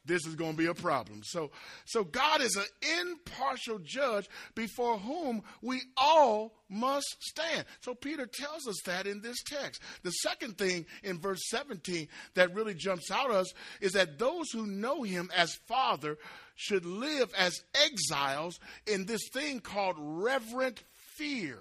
this 0.10 0.26
is 0.26 0.36
going 0.36 0.54
to 0.54 0.58
be 0.58 0.66
a 0.66 0.74
problem. 0.74 1.22
So, 1.24 1.52
so 1.86 2.04
God 2.04 2.42
is 2.42 2.58
an 2.58 2.66
impartial 3.00 3.80
judge 3.80 4.28
before 4.56 4.98
whom 4.98 5.44
we 5.62 5.82
all 5.96 6.54
must 6.68 7.16
stand. 7.22 7.66
So 7.82 7.94
Peter 7.94 8.26
tells 8.26 8.68
us 8.68 8.78
that 8.86 9.08
in 9.08 9.22
this 9.22 9.38
text. 9.46 9.82
The 10.04 10.12
second 10.12 10.58
thing 10.58 10.86
in 11.04 11.20
verse 11.20 11.40
17 11.50 12.08
that 12.34 12.54
really 12.54 12.74
jumps 12.74 13.12
out 13.12 13.30
at 13.30 13.36
us 13.38 13.54
is 13.82 13.94
that 13.94 14.20
those 14.20 14.52
who 14.52 14.66
know 14.66 15.04
him 15.04 15.30
as 15.38 15.56
Father 15.68 16.18
should 16.56 16.86
live 16.86 17.32
as 17.38 17.62
exiles 17.74 18.60
in 18.86 19.06
this 19.06 19.22
thing 19.32 19.60
called 19.60 19.96
reverent 20.00 20.84
fear. 21.16 21.60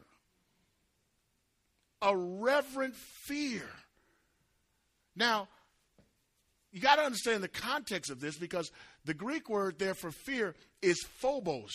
A 2.00 2.17
reverent 2.17 2.95
fear. 2.97 3.69
Now, 5.14 5.49
you 6.73 6.81
got 6.81 6.97
to 6.97 7.03
understand 7.03 7.43
the 7.43 7.49
context 7.49 8.11
of 8.11 8.21
this 8.21 8.37
because 8.37 8.71
the 9.05 9.15
Greek 9.15 9.49
word 9.49 9.79
there 9.79 9.95
for 9.95 10.11
fear 10.11 10.55
is 10.83 11.03
phobos. 11.21 11.73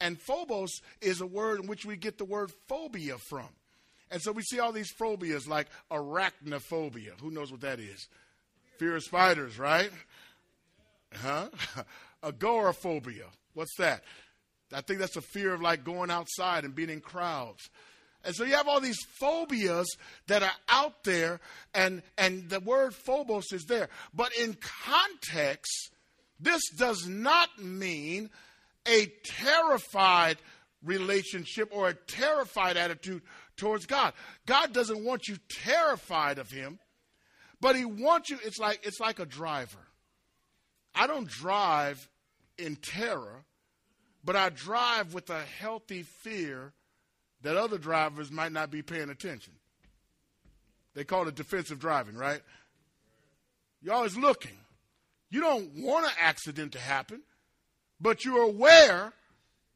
And 0.00 0.20
phobos 0.20 0.80
is 1.00 1.20
a 1.20 1.26
word 1.26 1.60
in 1.60 1.66
which 1.66 1.86
we 1.86 1.96
get 1.96 2.18
the 2.18 2.24
word 2.24 2.50
phobia 2.68 3.16
from. 3.28 3.48
And 4.10 4.20
so 4.20 4.32
we 4.32 4.42
see 4.42 4.58
all 4.58 4.72
these 4.72 4.90
phobias 4.90 5.48
like 5.48 5.68
arachnophobia. 5.90 7.18
Who 7.20 7.30
knows 7.30 7.50
what 7.50 7.62
that 7.62 7.80
is? 7.80 8.08
Fear 8.78 8.96
of 8.96 9.04
spiders, 9.04 9.58
right? 9.58 9.90
Huh? 11.14 11.48
Agoraphobia. 12.22 13.26
What's 13.54 13.76
that? 13.78 14.02
I 14.72 14.80
think 14.80 14.98
that's 14.98 15.16
a 15.16 15.22
fear 15.22 15.54
of 15.54 15.60
like 15.60 15.84
going 15.84 16.10
outside 16.10 16.64
and 16.64 16.74
being 16.74 16.90
in 16.90 17.00
crowds. 17.00 17.70
And 18.24 18.34
so 18.34 18.44
you 18.44 18.54
have 18.54 18.68
all 18.68 18.80
these 18.80 19.02
phobias 19.18 19.86
that 20.26 20.42
are 20.42 20.52
out 20.68 21.04
there, 21.04 21.40
and, 21.74 22.02
and 22.16 22.48
the 22.48 22.60
word 22.60 22.94
phobos 22.94 23.52
is 23.52 23.64
there. 23.64 23.88
But 24.14 24.32
in 24.36 24.56
context, 24.84 25.90
this 26.40 26.62
does 26.76 27.06
not 27.06 27.62
mean 27.62 28.30
a 28.86 29.06
terrified 29.24 30.38
relationship 30.84 31.70
or 31.72 31.88
a 31.88 31.94
terrified 31.94 32.76
attitude 32.76 33.22
towards 33.56 33.86
God. 33.86 34.12
God 34.46 34.72
doesn't 34.72 35.04
want 35.04 35.28
you 35.28 35.36
terrified 35.48 36.38
of 36.38 36.50
him, 36.50 36.78
but 37.60 37.76
he 37.76 37.84
wants 37.84 38.30
you 38.30 38.38
it's 38.44 38.58
like 38.58 38.80
it's 38.84 39.00
like 39.00 39.18
a 39.18 39.26
driver. 39.26 39.78
I 40.94 41.06
don't 41.06 41.28
drive 41.28 42.08
in 42.58 42.76
terror, 42.76 43.44
but 44.24 44.36
I 44.36 44.50
drive 44.50 45.14
with 45.14 45.30
a 45.30 45.40
healthy 45.40 46.02
fear 46.02 46.72
that 47.44 47.56
other 47.56 47.78
drivers 47.78 48.30
might 48.30 48.52
not 48.52 48.70
be 48.70 48.82
paying 48.82 49.10
attention. 49.10 49.52
They 50.94 51.04
call 51.04 51.28
it 51.28 51.34
defensive 51.34 51.78
driving, 51.78 52.16
right? 52.16 52.40
You're 53.82 53.94
always 53.94 54.16
looking. 54.16 54.56
You 55.30 55.40
don't 55.40 55.70
want 55.76 56.06
an 56.06 56.12
accident 56.18 56.72
to 56.72 56.78
happen, 56.78 57.20
but 58.00 58.24
you're 58.24 58.42
aware 58.42 59.12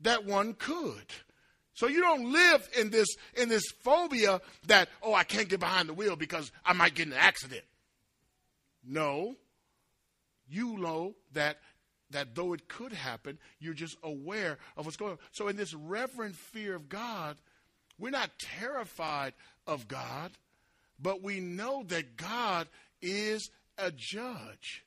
that 0.01 0.25
one 0.25 0.55
could. 0.55 1.13
So 1.75 1.89
you 1.89 2.01
don't 2.01 2.33
live 2.33 2.69
in 2.77 2.91
this 2.91 3.07
in 3.37 3.49
this 3.49 3.65
phobia 3.83 4.41
that 4.67 4.89
oh 5.03 5.15
I 5.15 5.25
can't 5.25 5.49
get 5.49 5.61
behind 5.61 5.89
the 5.89 5.95
wheel 5.95 6.17
because 6.17 6.51
I 6.65 6.73
might 6.73 6.95
get 6.95 7.07
in 7.07 7.13
an 7.13 7.19
accident. 7.21 7.63
No. 8.85 9.37
You 10.49 10.79
know 10.79 11.15
that 11.35 11.59
that 12.11 12.35
though 12.35 12.55
it 12.55 12.69
could 12.69 12.93
happen, 12.93 13.39
you're 13.61 13.75
just 13.75 13.97
aware 14.03 14.59
of 14.77 14.87
what's 14.87 14.97
going 14.97 15.13
on. 15.13 15.19
So 15.33 15.49
in 15.49 15.57
this 15.57 15.75
reverent 15.75 16.35
fear 16.35 16.75
of 16.75 16.89
God, 16.89 17.37
we're 17.99 18.11
not 18.11 18.31
terrified 18.39 19.33
of 19.67 19.89
God, 19.89 20.31
but 21.01 21.23
we 21.23 21.41
know 21.41 21.85
that 21.89 22.17
God 22.17 22.69
is 23.01 23.51
a 23.77 23.91
judge. 23.91 24.85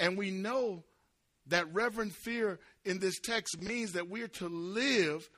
And 0.00 0.18
we 0.18 0.30
know 0.30 0.84
that 1.46 1.72
reverent 1.72 2.12
fear 2.12 2.58
in 2.84 2.98
this 2.98 3.18
text 3.20 3.60
means 3.62 3.92
that 3.92 4.08
we're 4.08 4.28
to 4.28 4.48
live 4.48 5.28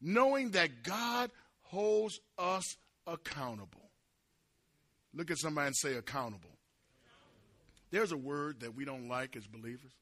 knowing 0.00 0.50
that 0.52 0.82
God 0.82 1.30
holds 1.62 2.18
us 2.38 2.76
accountable. 3.06 3.90
Look 5.14 5.30
at 5.30 5.38
somebody 5.38 5.68
and 5.68 5.76
say 5.76 5.94
accountable. 5.94 6.50
There's 7.90 8.12
a 8.12 8.16
word 8.16 8.60
that 8.60 8.74
we 8.74 8.84
don't 8.84 9.08
like 9.08 9.36
as 9.36 9.46
believers 9.46 9.92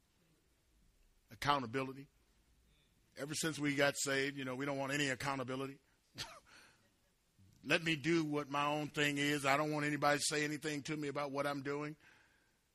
accountability. 1.33 2.07
Ever 3.21 3.35
since 3.35 3.59
we 3.59 3.75
got 3.75 3.97
saved, 3.97 4.37
you 4.37 4.45
know, 4.45 4.55
we 4.55 4.67
don't 4.67 4.79
want 4.79 4.93
any 4.93 5.09
accountability. 5.09 5.79
Let 7.67 7.85
me 7.85 7.95
do 7.95 8.25
what 8.25 8.51
my 8.51 8.67
own 8.67 8.89
thing 8.89 9.19
is. 9.19 9.45
I 9.45 9.57
don't 9.57 9.73
want 9.73 9.85
anybody 9.85 10.19
to 10.19 10.25
say 10.25 10.45
anything 10.45 10.83
to 10.83 10.97
me 10.97 11.09
about 11.09 11.31
what 11.31 11.47
I'm 11.47 11.61
doing. 11.61 11.95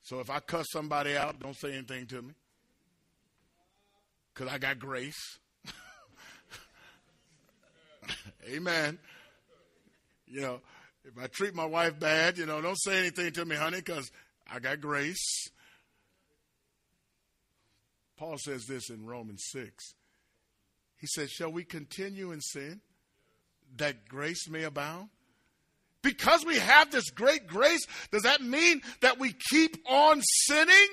So 0.03 0.19
if 0.19 0.29
I 0.29 0.39
cuss 0.39 0.67
somebody 0.71 1.17
out, 1.17 1.39
don't 1.39 1.55
say 1.55 1.73
anything 1.73 2.05
to 2.07 2.21
me. 2.21 2.33
Because 4.33 4.53
I 4.53 4.59
got 4.59 4.77
grace. 4.77 5.39
Amen. 8.47 8.99
You 10.27 10.41
know, 10.41 10.61
if 11.03 11.17
I 11.17 11.27
treat 11.27 11.55
my 11.55 11.65
wife 11.65 11.99
bad, 11.99 12.37
you 12.37 12.45
know, 12.45 12.61
don't 12.61 12.79
say 12.79 12.99
anything 12.99 13.31
to 13.33 13.45
me, 13.45 13.55
honey, 13.55 13.77
because 13.77 14.11
I 14.51 14.59
got 14.59 14.81
grace. 14.81 15.49
Paul 18.17 18.37
says 18.37 18.65
this 18.65 18.89
in 18.89 19.05
Romans 19.05 19.43
6. 19.51 19.71
He 20.97 21.07
says, 21.07 21.31
Shall 21.31 21.51
we 21.51 21.63
continue 21.63 22.31
in 22.31 22.41
sin 22.41 22.81
that 23.77 24.07
grace 24.07 24.49
may 24.49 24.63
abound? 24.63 25.09
Because 26.01 26.45
we 26.45 26.57
have 26.57 26.91
this 26.91 27.09
great 27.09 27.47
grace, 27.47 27.85
does 28.11 28.23
that 28.23 28.41
mean 28.41 28.81
that 29.01 29.19
we 29.19 29.33
keep 29.49 29.75
on 29.87 30.21
sinning? 30.21 30.87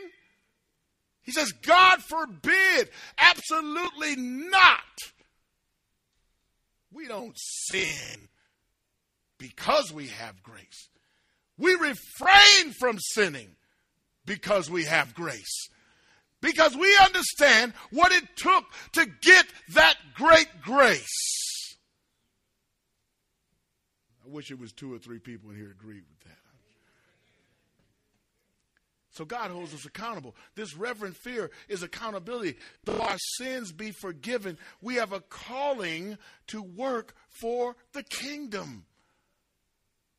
He 1.22 1.32
says, 1.32 1.52
God 1.52 2.02
forbid, 2.02 2.88
absolutely 3.18 4.16
not. 4.16 4.80
We 6.92 7.08
don't 7.08 7.36
sin 7.36 8.28
because 9.38 9.92
we 9.92 10.08
have 10.08 10.42
grace. 10.42 10.88
We 11.58 11.74
refrain 11.74 12.72
from 12.78 12.98
sinning 12.98 13.56
because 14.24 14.70
we 14.70 14.84
have 14.84 15.14
grace. 15.14 15.68
Because 16.40 16.76
we 16.76 16.96
understand 16.96 17.72
what 17.90 18.12
it 18.12 18.24
took 18.36 18.64
to 18.92 19.06
get 19.20 19.46
that 19.74 19.94
great 20.14 20.48
grace. 20.62 21.76
I 24.21 24.21
wish 24.32 24.50
it 24.50 24.58
was 24.58 24.72
two 24.72 24.92
or 24.92 24.98
three 24.98 25.18
people 25.18 25.50
in 25.50 25.56
here 25.56 25.70
agreed 25.70 26.04
with 26.08 26.20
that. 26.24 26.38
So 29.12 29.26
God 29.26 29.50
holds 29.50 29.74
us 29.74 29.84
accountable. 29.84 30.34
This 30.54 30.74
reverent 30.74 31.16
fear 31.16 31.50
is 31.68 31.82
accountability. 31.82 32.56
Though 32.84 33.00
our 33.00 33.18
sins 33.36 33.70
be 33.70 33.90
forgiven, 33.90 34.56
we 34.80 34.94
have 34.94 35.12
a 35.12 35.20
calling 35.20 36.16
to 36.48 36.62
work 36.62 37.14
for 37.28 37.76
the 37.92 38.02
kingdom. 38.02 38.86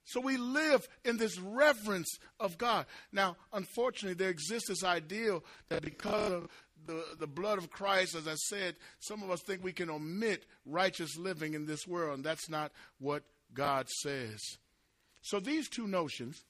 So 0.06 0.20
we 0.20 0.38
live 0.38 0.88
in 1.04 1.18
this 1.18 1.40
reverence 1.40 2.20
of 2.40 2.58
God. 2.58 2.86
Now, 3.12 3.36
unfortunately, 3.52 4.16
there 4.16 4.30
exists 4.30 4.70
this 4.70 4.84
ideal 4.84 5.44
that 5.70 5.82
because 5.82 6.32
of 6.32 6.50
the, 6.86 7.04
the 7.20 7.28
blood 7.28 7.58
of 7.58 7.72
Christ, 7.72 8.14
as 8.14 8.28
I 8.28 8.36
said, 8.36 8.76
some 9.00 9.24
of 9.24 9.32
us 9.32 9.42
think 9.42 9.64
we 9.64 9.74
can 9.74 9.90
omit 9.90 10.46
righteous 10.66 11.18
living 11.18 11.54
in 11.56 11.66
this 11.66 11.88
world, 11.88 12.18
and 12.18 12.24
that's 12.24 12.50
not 12.50 12.72
what 13.00 13.24
God 13.54 13.90
says. 13.90 14.40
So 15.22 15.40
these 15.40 15.70
two 15.70 15.88
notions 15.88 16.44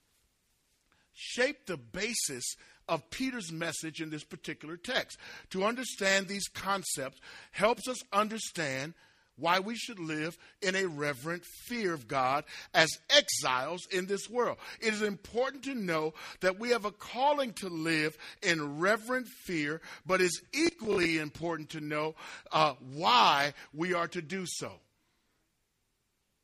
shape 1.13 1.65
the 1.65 1.77
basis 1.77 2.55
of 2.87 3.09
Peter's 3.09 3.51
message 3.51 4.01
in 4.01 4.09
this 4.09 4.23
particular 4.23 4.77
text. 4.77 5.17
To 5.51 5.63
understand 5.63 6.27
these 6.27 6.47
concepts 6.47 7.19
helps 7.51 7.87
us 7.87 7.99
understand 8.11 8.93
why 9.35 9.59
we 9.59 9.75
should 9.75 9.99
live 9.99 10.37
in 10.61 10.75
a 10.75 10.85
reverent 10.85 11.43
fear 11.65 11.93
of 11.93 12.07
God 12.07 12.43
as 12.73 12.89
exiles 13.09 13.81
in 13.91 14.05
this 14.05 14.29
world. 14.29 14.57
It 14.79 14.93
is 14.93 15.01
important 15.01 15.63
to 15.63 15.75
know 15.75 16.13
that 16.41 16.59
we 16.59 16.69
have 16.69 16.85
a 16.85 16.91
calling 16.91 17.53
to 17.53 17.69
live 17.69 18.15
in 18.41 18.79
reverent 18.79 19.27
fear, 19.27 19.81
but 20.05 20.21
it's 20.21 20.41
equally 20.53 21.17
important 21.17 21.69
to 21.71 21.81
know 21.81 22.15
uh, 22.51 22.73
why 22.93 23.53
we 23.73 23.93
are 23.93 24.07
to 24.09 24.21
do 24.21 24.45
so. 24.45 24.73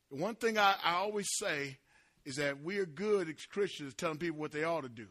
One 0.09 0.35
thing 0.35 0.57
I, 0.57 0.75
I 0.83 0.95
always 0.95 1.27
say 1.37 1.77
is 2.25 2.35
that 2.37 2.63
we 2.63 2.77
are 2.79 2.85
good 2.85 3.29
as 3.29 3.45
Christians 3.45 3.93
telling 3.93 4.17
people 4.17 4.39
what 4.39 4.51
they 4.51 4.63
ought 4.63 4.81
to 4.81 4.89
do, 4.89 5.07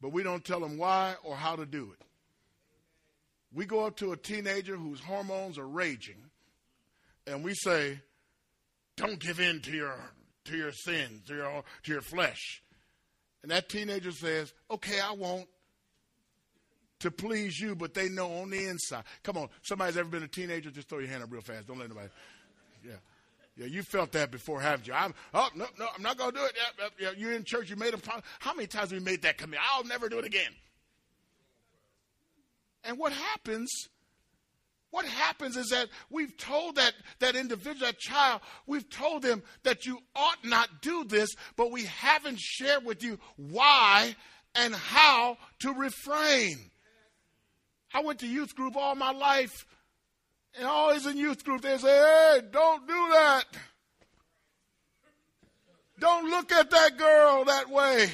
but 0.00 0.12
we 0.12 0.22
don't 0.22 0.44
tell 0.44 0.60
them 0.60 0.78
why 0.78 1.14
or 1.22 1.36
how 1.36 1.56
to 1.56 1.66
do 1.66 1.92
it. 1.92 2.06
We 3.54 3.66
go 3.66 3.86
up 3.86 3.96
to 3.98 4.12
a 4.12 4.16
teenager 4.16 4.76
whose 4.76 5.00
hormones 5.00 5.58
are 5.58 5.66
raging, 5.66 6.30
and 7.26 7.44
we 7.44 7.54
say, 7.54 8.00
"Don't 8.96 9.20
give 9.20 9.38
in 9.38 9.60
to 9.62 9.70
your 9.70 9.96
to 10.44 10.56
your 10.56 10.72
sins, 10.72 11.26
to 11.28 11.34
your 11.34 11.64
to 11.84 11.92
your 11.92 12.02
flesh." 12.02 12.62
And 13.42 13.50
that 13.50 13.68
teenager 13.68 14.10
says, 14.10 14.52
"Okay, 14.70 15.00
I 15.00 15.12
won't." 15.12 15.48
To 17.00 17.10
please 17.10 17.60
you, 17.60 17.74
but 17.74 17.92
they 17.92 18.08
know 18.08 18.32
on 18.38 18.48
the 18.48 18.66
inside. 18.66 19.04
Come 19.22 19.36
on, 19.36 19.50
somebody's 19.62 19.98
ever 19.98 20.08
been 20.08 20.22
a 20.22 20.28
teenager? 20.28 20.70
Just 20.70 20.88
throw 20.88 21.00
your 21.00 21.08
hand 21.08 21.22
up 21.22 21.30
real 21.30 21.42
fast. 21.42 21.66
Don't 21.66 21.78
let 21.78 21.90
nobody. 21.90 22.08
Yeah. 23.56 23.66
You 23.66 23.82
felt 23.82 24.12
that 24.12 24.30
before, 24.30 24.60
haven't 24.60 24.86
you? 24.86 24.94
I'm, 24.94 25.14
oh, 25.32 25.48
no, 25.54 25.66
no, 25.78 25.86
I'm 25.94 26.02
not 26.02 26.18
going 26.18 26.32
to 26.32 26.38
do 26.38 26.44
it. 26.44 27.18
You're 27.18 27.32
in 27.32 27.44
church, 27.44 27.70
you 27.70 27.76
made 27.76 27.94
a 27.94 27.98
promise. 27.98 28.24
How 28.40 28.54
many 28.54 28.66
times 28.66 28.90
have 28.90 28.98
we 28.98 29.04
made 29.04 29.22
that 29.22 29.38
commitment? 29.38 29.62
I'll 29.72 29.84
never 29.84 30.08
do 30.08 30.18
it 30.18 30.24
again. 30.24 30.50
And 32.82 32.98
what 32.98 33.12
happens? 33.12 33.70
What 34.90 35.06
happens 35.06 35.56
is 35.56 35.70
that 35.70 35.88
we've 36.10 36.36
told 36.36 36.76
that, 36.76 36.92
that 37.18 37.34
individual, 37.34 37.86
that 37.86 37.98
child, 37.98 38.42
we've 38.66 38.88
told 38.88 39.22
them 39.22 39.42
that 39.64 39.86
you 39.86 39.98
ought 40.14 40.44
not 40.44 40.82
do 40.82 41.02
this, 41.04 41.30
but 41.56 41.72
we 41.72 41.84
haven't 41.84 42.38
shared 42.38 42.84
with 42.84 43.02
you 43.02 43.18
why 43.36 44.14
and 44.54 44.74
how 44.74 45.36
to 45.60 45.72
refrain. 45.72 46.70
I 47.92 48.02
went 48.02 48.20
to 48.20 48.28
youth 48.28 48.54
group 48.54 48.76
all 48.76 48.94
my 48.94 49.10
life, 49.10 49.66
and 50.58 50.66
always 50.66 51.06
in 51.06 51.16
youth 51.16 51.44
group 51.44 51.62
they 51.62 51.76
say, 51.78 51.88
hey, 51.88 52.40
don't 52.50 52.86
do 52.86 53.08
that. 53.12 53.44
Don't 55.98 56.28
look 56.28 56.52
at 56.52 56.70
that 56.70 56.98
girl 56.98 57.44
that 57.44 57.70
way. 57.70 58.10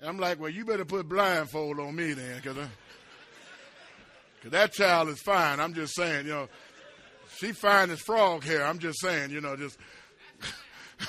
And 0.00 0.08
I'm 0.08 0.18
like, 0.18 0.38
well, 0.38 0.50
you 0.50 0.64
better 0.64 0.84
put 0.84 1.08
blindfold 1.08 1.80
on 1.80 1.96
me 1.96 2.12
then, 2.12 2.36
because 2.36 2.58
uh, 2.58 2.66
Cause 4.44 4.52
that 4.52 4.72
child 4.74 5.08
is 5.08 5.20
fine. 5.22 5.58
I'm 5.58 5.72
just 5.72 5.96
saying, 5.96 6.26
you 6.26 6.32
know, 6.32 6.48
she 7.38 7.52
fine 7.52 7.88
as 7.88 7.98
frog 8.00 8.44
hair. 8.44 8.66
I'm 8.66 8.78
just 8.78 9.00
saying, 9.00 9.30
you 9.30 9.40
know, 9.40 9.56
just. 9.56 9.78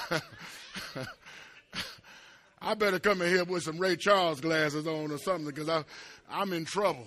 I 2.62 2.74
better 2.76 2.98
come 2.98 3.22
in 3.22 3.30
here 3.30 3.44
with 3.44 3.64
some 3.64 3.78
Ray 3.78 3.98
Charles 3.98 4.40
glasses 4.40 4.88
on 4.88 5.12
or 5.12 5.18
something 5.18 5.48
because 5.48 5.68
I, 5.68 5.84
I'm 6.32 6.54
in 6.54 6.64
trouble. 6.64 7.06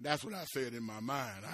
That's 0.00 0.24
what 0.24 0.34
I 0.34 0.44
said 0.44 0.72
in 0.72 0.82
my 0.82 1.00
mind. 1.00 1.44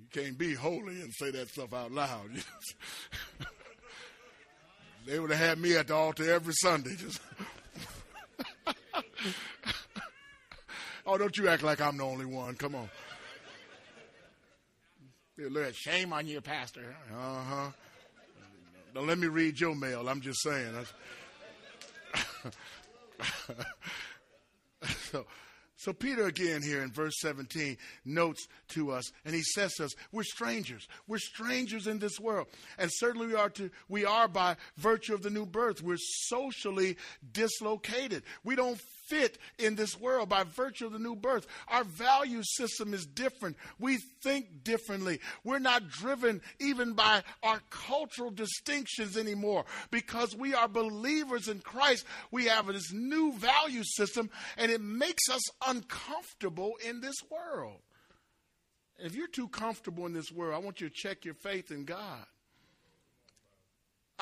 you 0.00 0.06
can't 0.12 0.38
be 0.38 0.54
holy 0.54 1.02
and 1.02 1.12
say 1.12 1.30
that 1.30 1.50
stuff 1.50 1.74
out 1.74 1.92
loud. 1.92 2.30
they 5.06 5.18
would 5.18 5.30
have 5.30 5.38
had 5.38 5.58
me 5.58 5.76
at 5.76 5.88
the 5.88 5.94
altar 5.94 6.32
every 6.32 6.54
Sunday. 6.54 6.96
Just 6.96 7.20
Oh, 11.04 11.18
don't 11.18 11.36
you 11.36 11.48
act 11.48 11.64
like 11.64 11.80
I'm 11.80 11.96
the 11.96 12.04
only 12.04 12.26
one. 12.26 12.54
Come 12.54 12.76
on. 12.76 12.88
Look 15.36 15.74
shame 15.74 16.12
on 16.12 16.28
you, 16.28 16.40
Pastor. 16.40 16.94
Uh 17.12 17.42
huh. 17.42 17.70
Don't 18.94 19.08
let 19.08 19.18
me 19.18 19.26
read 19.26 19.58
your 19.58 19.74
mail. 19.74 20.08
I'm 20.08 20.20
just 20.20 20.40
saying. 20.42 20.72
so, 25.10 25.26
so 25.82 25.92
Peter 25.92 26.26
again 26.26 26.62
here 26.62 26.80
in 26.80 26.92
verse 26.92 27.14
17 27.22 27.76
notes 28.04 28.46
to 28.68 28.92
us, 28.92 29.10
and 29.24 29.34
he 29.34 29.42
says 29.42 29.72
to 29.74 29.86
us, 29.86 29.90
we're 30.12 30.22
strangers. 30.22 30.86
We're 31.08 31.18
strangers 31.18 31.88
in 31.88 31.98
this 31.98 32.20
world. 32.20 32.46
And 32.78 32.88
certainly 32.92 33.26
we 33.26 33.34
are 33.34 33.50
to 33.50 33.68
we 33.88 34.04
are 34.04 34.28
by 34.28 34.54
virtue 34.76 35.12
of 35.12 35.22
the 35.22 35.30
new 35.30 35.44
birth. 35.44 35.82
We're 35.82 35.96
socially 35.98 36.98
dislocated. 37.32 38.22
We 38.44 38.54
don't 38.54 38.80
fit 39.08 39.38
in 39.58 39.74
this 39.74 39.98
world 39.98 40.28
by 40.28 40.44
virtue 40.44 40.86
of 40.86 40.92
the 40.92 40.98
new 40.98 41.16
birth. 41.16 41.46
Our 41.68 41.84
value 41.84 42.42
system 42.42 42.94
is 42.94 43.06
different. 43.06 43.56
We 43.78 43.98
think 44.22 44.64
differently. 44.64 45.20
We're 45.44 45.58
not 45.58 45.88
driven 45.88 46.40
even 46.60 46.94
by 46.94 47.22
our 47.42 47.60
cultural 47.70 48.30
distinctions 48.30 49.16
anymore 49.16 49.64
because 49.90 50.36
we 50.36 50.54
are 50.54 50.68
believers 50.68 51.48
in 51.48 51.60
Christ. 51.60 52.04
We 52.30 52.46
have 52.46 52.66
this 52.66 52.92
new 52.92 53.32
value 53.32 53.84
system 53.84 54.30
and 54.56 54.70
it 54.70 54.80
makes 54.80 55.28
us 55.30 55.42
uncomfortable 55.66 56.72
in 56.86 57.00
this 57.00 57.16
world. 57.30 57.80
If 58.98 59.16
you're 59.16 59.26
too 59.26 59.48
comfortable 59.48 60.06
in 60.06 60.12
this 60.12 60.30
world, 60.30 60.54
I 60.54 60.58
want 60.58 60.80
you 60.80 60.88
to 60.88 60.94
check 60.94 61.24
your 61.24 61.34
faith 61.34 61.70
in 61.70 61.84
God. 61.84 62.24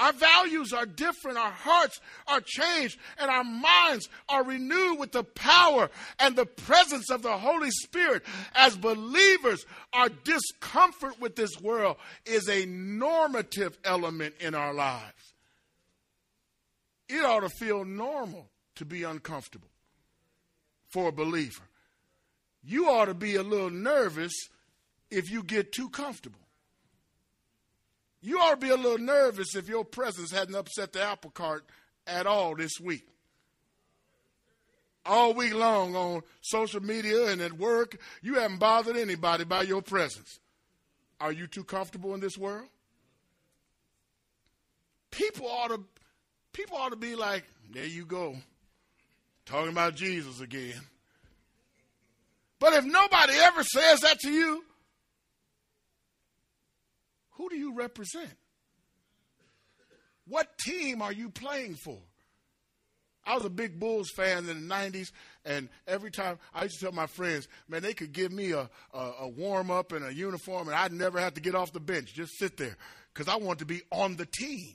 Our 0.00 0.14
values 0.14 0.72
are 0.72 0.86
different, 0.86 1.36
our 1.36 1.50
hearts 1.50 2.00
are 2.26 2.40
changed, 2.40 2.98
and 3.18 3.30
our 3.30 3.44
minds 3.44 4.08
are 4.30 4.42
renewed 4.42 4.98
with 4.98 5.12
the 5.12 5.24
power 5.24 5.90
and 6.18 6.34
the 6.34 6.46
presence 6.46 7.10
of 7.10 7.20
the 7.20 7.36
Holy 7.36 7.70
Spirit. 7.70 8.22
As 8.54 8.78
believers, 8.78 9.66
our 9.92 10.08
discomfort 10.08 11.20
with 11.20 11.36
this 11.36 11.60
world 11.60 11.98
is 12.24 12.48
a 12.48 12.64
normative 12.64 13.76
element 13.84 14.34
in 14.40 14.54
our 14.54 14.72
lives. 14.72 15.34
It 17.10 17.22
ought 17.22 17.40
to 17.40 17.50
feel 17.50 17.84
normal 17.84 18.48
to 18.76 18.86
be 18.86 19.02
uncomfortable 19.02 19.68
for 20.88 21.08
a 21.08 21.12
believer. 21.12 21.64
You 22.62 22.88
ought 22.88 23.06
to 23.06 23.14
be 23.14 23.36
a 23.36 23.42
little 23.42 23.68
nervous 23.68 24.32
if 25.10 25.30
you 25.30 25.42
get 25.42 25.72
too 25.72 25.90
comfortable. 25.90 26.40
You 28.22 28.38
ought 28.38 28.50
to 28.50 28.56
be 28.56 28.70
a 28.70 28.76
little 28.76 28.98
nervous 28.98 29.54
if 29.56 29.68
your 29.68 29.84
presence 29.84 30.30
hadn't 30.30 30.54
upset 30.54 30.92
the 30.92 31.02
apple 31.02 31.30
cart 31.30 31.64
at 32.06 32.26
all 32.26 32.54
this 32.54 32.78
week. 32.80 33.06
All 35.06 35.32
week 35.32 35.54
long 35.54 35.96
on 35.96 36.22
social 36.42 36.82
media 36.82 37.28
and 37.28 37.40
at 37.40 37.54
work, 37.54 37.98
you 38.20 38.34
haven't 38.34 38.58
bothered 38.58 38.96
anybody 38.96 39.44
by 39.44 39.62
your 39.62 39.80
presence. 39.80 40.38
Are 41.20 41.32
you 41.32 41.46
too 41.46 41.64
comfortable 41.64 42.14
in 42.14 42.20
this 42.20 42.36
world? 42.36 42.68
People 45.10 45.46
ought 45.46 45.68
to 45.68 45.80
people 46.52 46.76
ought 46.76 46.90
to 46.90 46.96
be 46.96 47.14
like, 47.14 47.44
there 47.72 47.86
you 47.86 48.04
go. 48.04 48.36
Talking 49.46 49.72
about 49.72 49.96
Jesus 49.96 50.40
again. 50.40 50.80
But 52.58 52.74
if 52.74 52.84
nobody 52.84 53.32
ever 53.32 53.62
says 53.64 54.00
that 54.00 54.20
to 54.20 54.30
you, 54.30 54.64
who 57.40 57.48
do 57.48 57.56
you 57.56 57.72
represent? 57.72 58.28
What 60.26 60.58
team 60.58 61.00
are 61.00 61.12
you 61.12 61.30
playing 61.30 61.76
for? 61.76 61.96
I 63.24 63.34
was 63.34 63.46
a 63.46 63.50
big 63.50 63.80
Bulls 63.80 64.10
fan 64.14 64.46
in 64.46 64.68
the 64.68 64.74
90s, 64.74 65.10
and 65.46 65.70
every 65.86 66.10
time 66.10 66.38
I 66.54 66.64
used 66.64 66.78
to 66.80 66.84
tell 66.86 66.92
my 66.92 67.06
friends, 67.06 67.48
man, 67.66 67.82
they 67.82 67.94
could 67.94 68.12
give 68.12 68.30
me 68.30 68.52
a, 68.52 68.68
a, 68.92 69.12
a 69.20 69.28
warm 69.28 69.70
up 69.70 69.92
and 69.92 70.04
a 70.04 70.12
uniform, 70.12 70.68
and 70.68 70.76
I'd 70.76 70.92
never 70.92 71.18
have 71.18 71.32
to 71.34 71.40
get 71.40 71.54
off 71.54 71.72
the 71.72 71.80
bench, 71.80 72.12
just 72.12 72.38
sit 72.38 72.58
there, 72.58 72.76
because 73.14 73.26
I 73.26 73.36
want 73.36 73.60
to 73.60 73.64
be 73.64 73.80
on 73.90 74.16
the 74.16 74.26
team. 74.26 74.74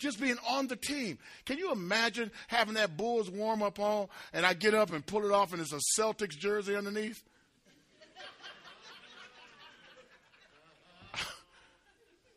Just 0.00 0.20
being 0.20 0.36
on 0.48 0.66
the 0.66 0.76
team. 0.76 1.18
Can 1.44 1.58
you 1.58 1.70
imagine 1.72 2.32
having 2.48 2.74
that 2.74 2.96
Bulls 2.96 3.30
warm 3.30 3.62
up 3.62 3.78
on, 3.78 4.08
and 4.32 4.44
I 4.44 4.54
get 4.54 4.74
up 4.74 4.92
and 4.92 5.06
pull 5.06 5.24
it 5.24 5.30
off, 5.30 5.52
and 5.52 5.60
it's 5.60 5.72
a 5.72 6.00
Celtics 6.00 6.36
jersey 6.36 6.74
underneath? 6.74 7.22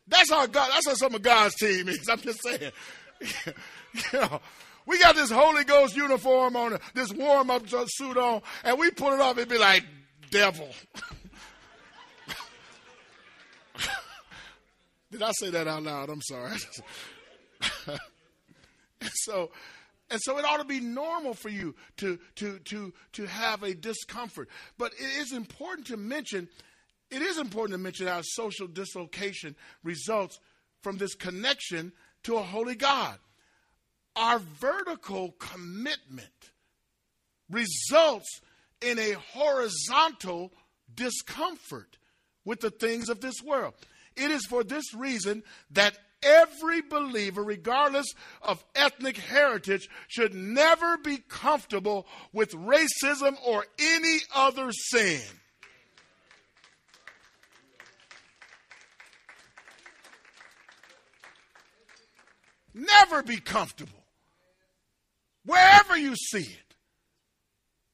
That's 0.06 0.30
how 0.30 0.46
God. 0.46 0.70
That's 0.72 0.88
how 0.88 0.94
some 0.94 1.14
of 1.14 1.22
God's 1.22 1.54
team 1.54 1.88
is. 1.88 2.08
I'm 2.10 2.20
just 2.20 2.42
saying. 2.42 2.72
you 3.46 3.52
know, 4.12 4.40
we 4.86 4.98
got 4.98 5.14
this 5.14 5.30
Holy 5.30 5.64
Ghost 5.64 5.94
uniform 5.96 6.56
on, 6.56 6.78
this 6.94 7.12
warm 7.12 7.50
up 7.50 7.62
suit 7.68 8.16
on, 8.16 8.42
and 8.64 8.78
we 8.78 8.90
put 8.90 9.14
it 9.14 9.20
off. 9.20 9.36
It'd 9.38 9.48
be 9.48 9.58
like 9.58 9.84
devil. 10.30 10.68
Did 15.12 15.22
I 15.22 15.30
say 15.32 15.50
that 15.50 15.68
out 15.68 15.82
loud? 15.82 16.08
I'm 16.08 16.22
sorry. 16.22 16.56
and 17.86 19.10
so, 19.12 19.50
and 20.10 20.18
so 20.22 20.38
it 20.38 20.44
ought 20.44 20.56
to 20.56 20.64
be 20.64 20.80
normal 20.80 21.34
for 21.34 21.50
you 21.50 21.74
to 21.98 22.18
to 22.36 22.58
to 22.60 22.92
to 23.12 23.26
have 23.26 23.62
a 23.62 23.74
discomfort. 23.74 24.48
But 24.78 24.94
it 24.94 25.20
is 25.20 25.32
important 25.32 25.86
to 25.88 25.96
mention 25.96 26.48
it 27.12 27.20
is 27.20 27.38
important 27.38 27.74
to 27.74 27.78
mention 27.78 28.06
how 28.06 28.22
social 28.22 28.66
dislocation 28.66 29.54
results 29.84 30.40
from 30.82 30.96
this 30.96 31.14
connection 31.14 31.92
to 32.24 32.36
a 32.36 32.42
holy 32.42 32.74
God. 32.74 33.18
Our 34.16 34.38
vertical 34.38 35.32
commitment 35.38 36.30
results 37.50 38.40
in 38.80 38.98
a 38.98 39.12
horizontal 39.12 40.52
discomfort 40.94 41.98
with 42.44 42.60
the 42.60 42.70
things 42.70 43.08
of 43.08 43.20
this 43.20 43.42
world. 43.44 43.74
It 44.16 44.30
is 44.30 44.46
for 44.46 44.64
this 44.64 44.94
reason 44.94 45.42
that 45.70 45.96
every 46.22 46.80
believer, 46.80 47.42
regardless 47.42 48.06
of 48.40 48.64
ethnic 48.74 49.18
heritage, 49.18 49.88
should 50.08 50.34
never 50.34 50.96
be 50.98 51.18
comfortable 51.28 52.06
with 52.32 52.52
racism 52.52 53.36
or 53.44 53.66
any 53.78 54.18
other 54.34 54.70
sin. 54.72 55.20
Never 62.74 63.22
be 63.22 63.38
comfortable. 63.38 64.04
Wherever 65.44 65.96
you 65.96 66.14
see 66.16 66.42
it, 66.42 66.74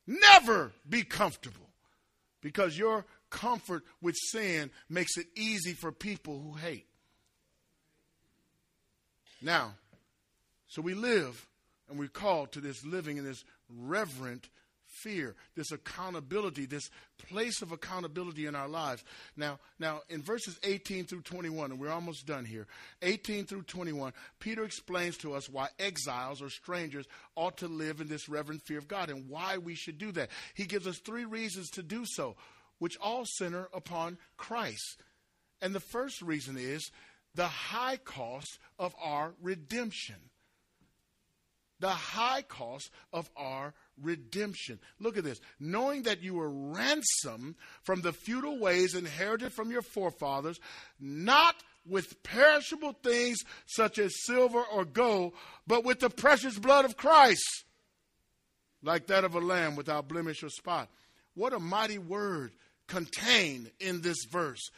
never 0.07 0.73
be 0.89 1.03
comfortable 1.03 1.71
because 2.41 2.79
your 2.79 3.05
comfort 3.31 3.85
with 4.01 4.17
sin 4.17 4.71
makes 4.89 5.17
it 5.17 5.27
easy 5.35 5.73
for 5.73 5.93
people 5.93 6.41
who 6.41 6.55
hate. 6.55 6.87
Now, 9.41 9.75
so 10.69 10.83
we 10.83 10.95
live 10.95 11.47
and 11.89 11.99
we're 11.99 12.09
called 12.09 12.53
to 12.53 12.61
this 12.61 12.85
living 12.85 13.17
in 13.17 13.25
this 13.25 13.45
reverent 13.69 14.49
fear, 15.03 15.35
this 15.55 15.73
accountability, 15.73 16.67
this 16.67 16.91
place 17.29 17.63
of 17.63 17.73
accountability 17.73 18.47
in 18.47 18.55
our 18.55 18.69
lives. 18.69 19.05
Now, 19.37 19.59
now 19.79 20.01
in 20.09 20.23
verses 20.23 20.59
18 20.63 21.07
through 21.07 21.23
21, 21.23 21.73
and 21.73 21.81
we're 21.81 21.91
almost 21.91 22.27
done 22.27 22.45
here, 22.45 22.67
18 23.03 23.47
through 23.47 23.63
21, 23.63 24.13
Peter 24.41 24.65
explains 24.65 25.17
to 25.19 25.35
us 25.35 25.49
why 25.49 25.69
exiles 25.79 26.43
or 26.43 26.51
strangers 26.51 27.07
ought 27.37 27.59
to 27.59 27.69
live 27.69 28.01
in 28.01 28.09
this 28.09 28.29
reverent 28.29 28.63
fear 28.63 28.79
of 28.79 28.89
God 28.89 29.11
and 29.11 29.29
why 29.29 29.59
we 29.59 29.75
should 29.75 29.99
do 29.99 30.13
that. 30.13 30.31
He 30.55 30.65
gives 30.65 30.87
us 30.87 30.99
three 30.99 31.25
reasons 31.25 31.71
to 31.71 31.83
do 31.83 32.05
so, 32.07 32.37
which 32.79 32.97
all 33.01 33.25
center 33.25 33.69
upon 33.73 34.19
Christ. 34.37 34.99
And 35.61 35.75
the 35.75 35.81
first 35.81 36.23
reason 36.23 36.57
is 36.57 36.91
the 37.35 37.47
high 37.47 37.97
cost 37.97 38.59
of 38.79 38.95
our 39.03 39.35
redemption. 39.43 40.17
The 41.81 41.91
high 41.91 42.43
cost 42.43 42.91
of 43.13 43.31
our 43.37 43.75
redemption. 44.03 44.79
Look 45.01 45.17
at 45.17 45.25
this. 45.25 45.41
Knowing 45.59 46.03
that 46.03 46.23
you 46.23 46.35
were 46.35 46.51
ransomed 46.51 47.55
from 47.83 48.01
the 48.01 48.13
futile 48.13 48.59
ways 48.59 48.95
inherited 48.95 49.53
from 49.53 49.71
your 49.71 49.83
forefathers, 49.83 50.59
not 51.01 51.57
with 51.87 52.23
perishable 52.23 52.93
things 53.03 53.39
such 53.67 53.99
as 53.99 54.25
silver 54.25 54.63
or 54.63 54.85
gold, 54.85 55.33
but 55.67 55.85
with 55.85 56.01
the 56.01 56.11
precious 56.11 56.59
blood 56.59 56.85
of 56.85 56.97
Christ, 56.97 57.65
like 58.83 59.07
that 59.07 59.25
of 59.25 59.35
a 59.35 59.41
lamb 59.41 59.77
without 59.77 60.09
blemish 60.09 60.43
or 60.43 60.51
spot. 60.51 60.89
What 61.35 61.53
a 61.53 61.59
mighty 61.59 61.99
word 61.99 62.53
contained 62.87 63.71
in 63.81 64.01
this 64.01 64.25
verse. 64.31 64.71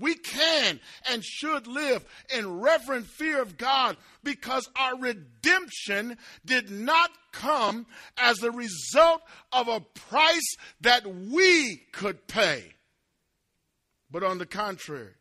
We 0.00 0.14
can 0.14 0.80
and 1.10 1.22
should 1.22 1.66
live 1.66 2.04
in 2.34 2.60
reverent 2.60 3.06
fear 3.06 3.40
of 3.40 3.58
God 3.58 3.96
because 4.24 4.68
our 4.74 4.98
redemption 4.98 6.16
did 6.44 6.70
not 6.70 7.10
come 7.32 7.86
as 8.16 8.42
a 8.42 8.50
result 8.50 9.20
of 9.52 9.68
a 9.68 9.80
price 9.80 10.56
that 10.80 11.06
we 11.06 11.82
could 11.92 12.26
pay. 12.26 12.64
But 14.10 14.24
on 14.24 14.38
the 14.38 14.46
contrary, 14.46 15.12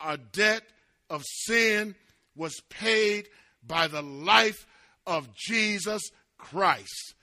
our 0.00 0.18
debt 0.18 0.62
of 1.08 1.22
sin 1.24 1.94
was 2.36 2.60
paid 2.68 3.28
by 3.66 3.88
the 3.88 4.02
life 4.02 4.66
of 5.06 5.34
Jesus 5.34 6.02
Christ. 6.36 7.14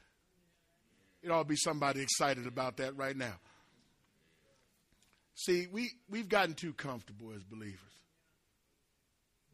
It 1.21 1.29
ought 1.29 1.43
to 1.43 1.49
be 1.49 1.55
somebody 1.55 2.01
excited 2.01 2.47
about 2.47 2.77
that 2.77 2.97
right 2.97 3.15
now. 3.15 3.35
See, 5.43 5.65
we, 5.71 5.89
we've 6.07 6.29
gotten 6.29 6.53
too 6.53 6.71
comfortable 6.71 7.31
as 7.35 7.43
believers. 7.43 7.79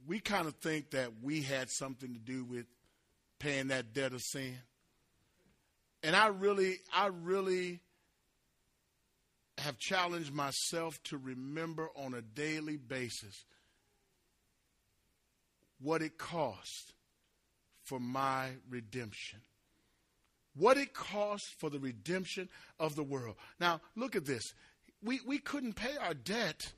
We 0.05 0.19
kind 0.19 0.45
of 0.45 0.55
think 0.55 0.91
that 0.91 1.11
we 1.21 1.41
had 1.41 1.69
something 1.69 2.13
to 2.13 2.19
do 2.19 2.43
with 2.43 2.65
paying 3.39 3.69
that 3.69 3.93
debt 3.93 4.11
of 4.11 4.21
sin. 4.21 4.57
And 6.03 6.13
I 6.13 6.27
really, 6.27 6.75
I 6.93 7.07
really 7.07 7.79
have 9.59 9.77
challenged 9.79 10.33
myself 10.33 11.01
to 11.03 11.17
remember 11.17 11.87
on 11.95 12.13
a 12.13 12.21
daily 12.21 12.75
basis 12.75 13.45
what 15.79 16.01
it 16.01 16.17
cost 16.17 16.93
for 17.83 17.99
my 17.99 18.49
redemption. 18.69 19.39
What 20.53 20.75
it 20.75 20.93
cost 20.93 21.45
for 21.59 21.69
the 21.69 21.79
redemption 21.79 22.49
of 22.77 22.95
the 22.95 23.03
world. 23.03 23.35
Now, 23.59 23.79
look 23.95 24.17
at 24.17 24.25
this 24.25 24.53
we, 25.07 25.21
we 25.25 25.39
couldn't 25.39 25.73
pay 25.73 25.97
our 25.97 26.13
debt. 26.13 26.73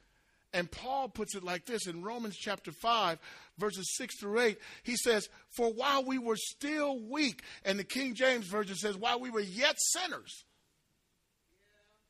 And 0.54 0.72
Paul 0.72 1.10
puts 1.10 1.36
it 1.36 1.44
like 1.44 1.66
this 1.66 1.86
in 1.86 2.04
Romans 2.04 2.36
chapter 2.36 2.72
5, 2.72 3.20
verses 3.58 3.96
6 3.98 4.20
through 4.20 4.40
8. 4.40 4.58
He 4.84 4.96
says, 4.96 5.28
For 5.56 5.72
while 5.72 6.04
we 6.04 6.18
were 6.18 6.38
still 6.38 7.00
weak, 7.00 7.44
and 7.66 7.78
the 7.78 7.84
King 7.84 8.16
James 8.16 8.48
Version 8.48 8.76
says, 8.76 8.98
while 8.98 9.20
we 9.20 9.30
were 9.30 9.42
yet 9.42 9.76
sinners, 9.78 10.46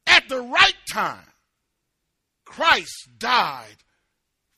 at 0.08 0.30
the 0.30 0.42
right 0.42 0.76
time, 0.92 1.26
Christ 2.46 3.10
died 3.18 3.78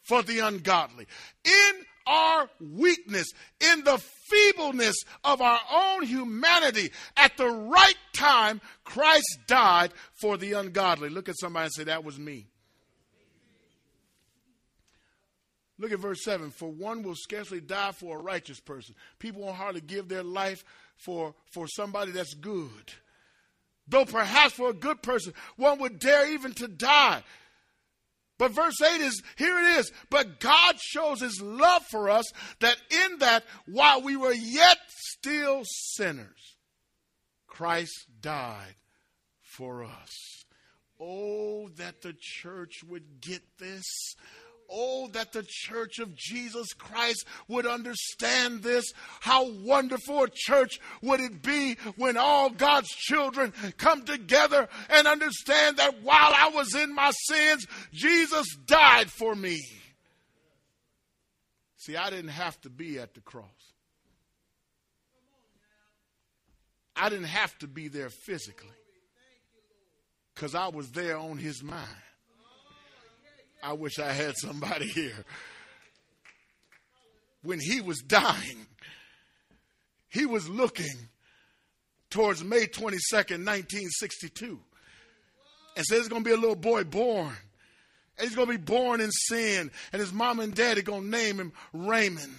for 0.03 0.21
the 0.21 0.39
ungodly. 0.39 1.07
In 1.43 1.85
our 2.07 2.49
weakness, 2.59 3.31
in 3.59 3.83
the 3.83 3.97
feebleness 3.97 4.95
of 5.23 5.41
our 5.41 5.59
own 5.71 6.03
humanity, 6.03 6.91
at 7.17 7.37
the 7.37 7.47
right 7.47 7.97
time, 8.13 8.61
Christ 8.83 9.39
died 9.47 9.91
for 10.19 10.37
the 10.37 10.53
ungodly. 10.53 11.09
Look 11.09 11.29
at 11.29 11.39
somebody 11.39 11.65
and 11.65 11.73
say, 11.73 11.83
That 11.85 12.03
was 12.03 12.19
me. 12.19 12.47
Look 15.81 15.91
at 15.91 15.99
verse 15.99 16.23
7. 16.23 16.51
For 16.51 16.69
one 16.69 17.01
will 17.01 17.15
scarcely 17.15 17.59
die 17.59 17.91
for 17.91 18.19
a 18.19 18.21
righteous 18.21 18.59
person. 18.59 18.93
People 19.17 19.41
won't 19.41 19.57
hardly 19.57 19.81
give 19.81 20.07
their 20.07 20.23
life 20.23 20.63
for, 20.95 21.33
for 21.51 21.67
somebody 21.67 22.11
that's 22.11 22.35
good. 22.35 22.93
Though 23.87 24.05
perhaps 24.05 24.53
for 24.53 24.69
a 24.69 24.73
good 24.73 25.01
person, 25.01 25.33
one 25.57 25.79
would 25.79 25.97
dare 25.97 26.31
even 26.31 26.53
to 26.53 26.67
die. 26.67 27.23
But 28.41 28.53
verse 28.53 28.81
8 28.81 29.01
is 29.01 29.21
here 29.37 29.55
it 29.55 29.77
is. 29.77 29.91
But 30.09 30.39
God 30.39 30.79
shows 30.79 31.21
his 31.21 31.39
love 31.43 31.85
for 31.91 32.09
us 32.09 32.25
that 32.59 32.75
in 32.89 33.19
that 33.19 33.43
while 33.67 34.01
we 34.01 34.15
were 34.17 34.33
yet 34.33 34.79
still 34.87 35.61
sinners, 35.63 36.57
Christ 37.45 38.07
died 38.19 38.73
for 39.43 39.83
us. 39.83 40.43
Oh, 40.99 41.69
that 41.77 42.01
the 42.01 42.15
church 42.19 42.83
would 42.89 43.21
get 43.21 43.43
this. 43.59 43.85
Oh, 44.71 45.07
that 45.09 45.33
the 45.33 45.45
church 45.45 45.99
of 45.99 46.15
Jesus 46.15 46.73
Christ 46.73 47.25
would 47.47 47.65
understand 47.65 48.63
this. 48.63 48.85
How 49.19 49.51
wonderful 49.51 50.23
a 50.23 50.29
church 50.33 50.79
would 51.01 51.19
it 51.19 51.41
be 51.41 51.75
when 51.97 52.15
all 52.15 52.49
God's 52.49 52.89
children 52.89 53.53
come 53.77 54.03
together 54.03 54.69
and 54.89 55.07
understand 55.07 55.77
that 55.77 56.01
while 56.03 56.33
I 56.33 56.51
was 56.53 56.73
in 56.73 56.95
my 56.95 57.11
sins, 57.11 57.67
Jesus 57.91 58.47
died 58.65 59.11
for 59.11 59.35
me. 59.35 59.59
See, 61.77 61.97
I 61.97 62.09
didn't 62.09 62.29
have 62.29 62.59
to 62.61 62.69
be 62.69 62.99
at 62.99 63.13
the 63.13 63.21
cross. 63.21 63.45
I 66.95 67.09
didn't 67.09 67.25
have 67.25 67.57
to 67.59 67.67
be 67.67 67.87
there 67.87 68.09
physically 68.09 68.69
because 70.35 70.55
I 70.55 70.67
was 70.67 70.91
there 70.91 71.17
on 71.17 71.37
his 71.37 71.63
mind. 71.63 71.87
I 73.63 73.73
wish 73.73 73.99
I 73.99 74.11
had 74.11 74.35
somebody 74.37 74.87
here. 74.93 75.25
When 77.43 77.59
he 77.59 77.81
was 77.81 77.99
dying, 77.99 78.67
he 80.09 80.25
was 80.25 80.47
looking 80.47 81.09
towards 82.09 82.43
May 82.43 82.65
22nd, 82.65 83.45
1962, 83.45 84.59
and 85.75 85.85
said, 85.85 85.95
There's 85.95 86.07
going 86.07 86.23
to 86.23 86.29
be 86.29 86.33
a 86.33 86.39
little 86.39 86.55
boy 86.55 86.83
born. 86.83 87.33
And 88.17 88.27
he's 88.27 88.35
going 88.35 88.47
to 88.47 88.57
be 88.57 88.63
born 88.63 89.01
in 89.01 89.09
sin, 89.09 89.71
and 89.91 89.99
his 89.99 90.13
mom 90.13 90.39
and 90.39 90.53
daddy 90.53 90.83
going 90.83 91.03
to 91.03 91.09
name 91.09 91.39
him 91.39 91.53
Raymond 91.73 92.35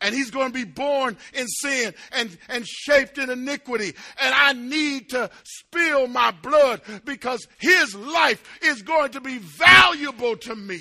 and 0.00 0.14
he's 0.14 0.30
going 0.30 0.52
to 0.52 0.52
be 0.52 0.64
born 0.64 1.16
in 1.34 1.46
sin 1.46 1.94
and, 2.12 2.36
and 2.48 2.66
shaped 2.66 3.18
in 3.18 3.30
iniquity. 3.30 3.94
And 4.20 4.34
I 4.34 4.52
need 4.52 5.10
to 5.10 5.30
spill 5.44 6.06
my 6.06 6.30
blood 6.30 6.80
because 7.04 7.46
his 7.58 7.94
life 7.94 8.42
is 8.62 8.82
going 8.82 9.12
to 9.12 9.20
be 9.20 9.38
valuable 9.38 10.36
to 10.38 10.56
me. 10.56 10.80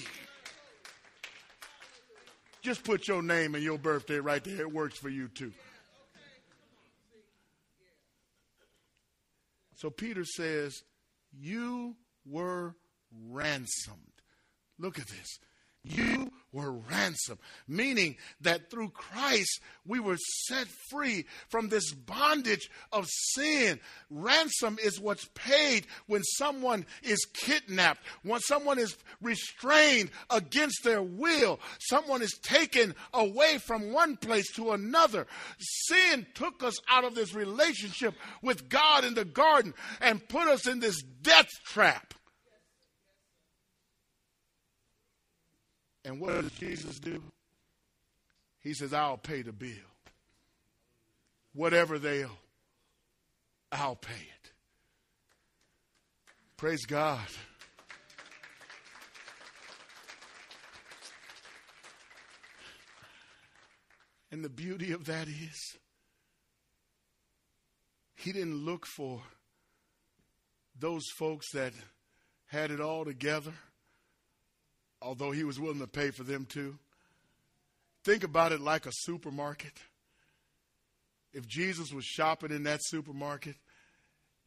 Just 2.61 2.83
put 2.83 3.07
your 3.07 3.21
name 3.21 3.55
and 3.55 3.63
your 3.63 3.77
birthday 3.77 4.19
right 4.19 4.43
there. 4.43 4.61
It 4.61 4.71
works 4.71 4.97
for 4.97 5.09
you 5.09 5.27
too. 5.29 5.53
So 9.75 9.89
Peter 9.89 10.25
says, 10.25 10.83
You 11.31 11.95
were 12.25 12.75
ransomed. 13.29 13.97
Look 14.77 14.99
at 14.99 15.07
this. 15.07 15.39
You 15.83 16.31
were 16.51 16.71
ransomed, 16.71 17.39
meaning 17.67 18.17
that 18.41 18.69
through 18.69 18.89
Christ 18.89 19.61
we 19.85 19.99
were 19.99 20.17
set 20.47 20.67
free 20.89 21.25
from 21.49 21.69
this 21.69 21.93
bondage 21.93 22.69
of 22.91 23.07
sin. 23.07 23.79
Ransom 24.09 24.77
is 24.81 24.99
what's 24.99 25.29
paid 25.35 25.85
when 26.07 26.23
someone 26.23 26.85
is 27.03 27.25
kidnapped, 27.33 28.01
when 28.23 28.39
someone 28.41 28.79
is 28.79 28.97
restrained 29.21 30.09
against 30.29 30.83
their 30.83 31.03
will, 31.03 31.59
someone 31.79 32.21
is 32.21 32.37
taken 32.41 32.95
away 33.13 33.57
from 33.59 33.93
one 33.93 34.17
place 34.17 34.51
to 34.53 34.71
another. 34.71 35.27
Sin 35.59 36.25
took 36.33 36.63
us 36.63 36.75
out 36.89 37.03
of 37.03 37.15
this 37.15 37.33
relationship 37.33 38.15
with 38.41 38.69
God 38.69 39.05
in 39.05 39.13
the 39.13 39.25
garden 39.25 39.73
and 40.01 40.27
put 40.27 40.47
us 40.47 40.67
in 40.67 40.79
this 40.79 41.01
death 41.01 41.49
trap. 41.65 42.13
And 46.05 46.19
what 46.19 46.41
does 46.41 46.51
Jesus 46.51 46.99
do? 46.99 47.21
He 48.61 48.73
says, 48.73 48.93
I'll 48.93 49.17
pay 49.17 49.41
the 49.41 49.51
bill. 49.51 49.73
Whatever 51.53 51.99
they 51.99 52.23
owe, 52.23 52.37
I'll 53.71 53.95
pay 53.95 54.13
it. 54.13 54.51
Praise 56.57 56.85
God. 56.85 57.27
And 64.31 64.43
the 64.43 64.49
beauty 64.49 64.91
of 64.91 65.05
that 65.05 65.27
is, 65.27 65.77
he 68.15 68.31
didn't 68.31 68.63
look 68.63 68.85
for 68.85 69.21
those 70.77 71.03
folks 71.17 71.51
that 71.53 71.73
had 72.45 72.71
it 72.71 72.79
all 72.79 73.05
together 73.05 73.53
although 75.01 75.31
he 75.31 75.43
was 75.43 75.59
willing 75.59 75.79
to 75.79 75.87
pay 75.87 76.11
for 76.11 76.23
them 76.23 76.45
too. 76.45 76.77
Think 78.03 78.23
about 78.23 78.51
it 78.51 78.61
like 78.61 78.85
a 78.85 78.91
supermarket. 78.91 79.73
If 81.33 81.47
Jesus 81.47 81.93
was 81.93 82.05
shopping 82.05 82.51
in 82.51 82.63
that 82.63 82.79
supermarket, 82.81 83.55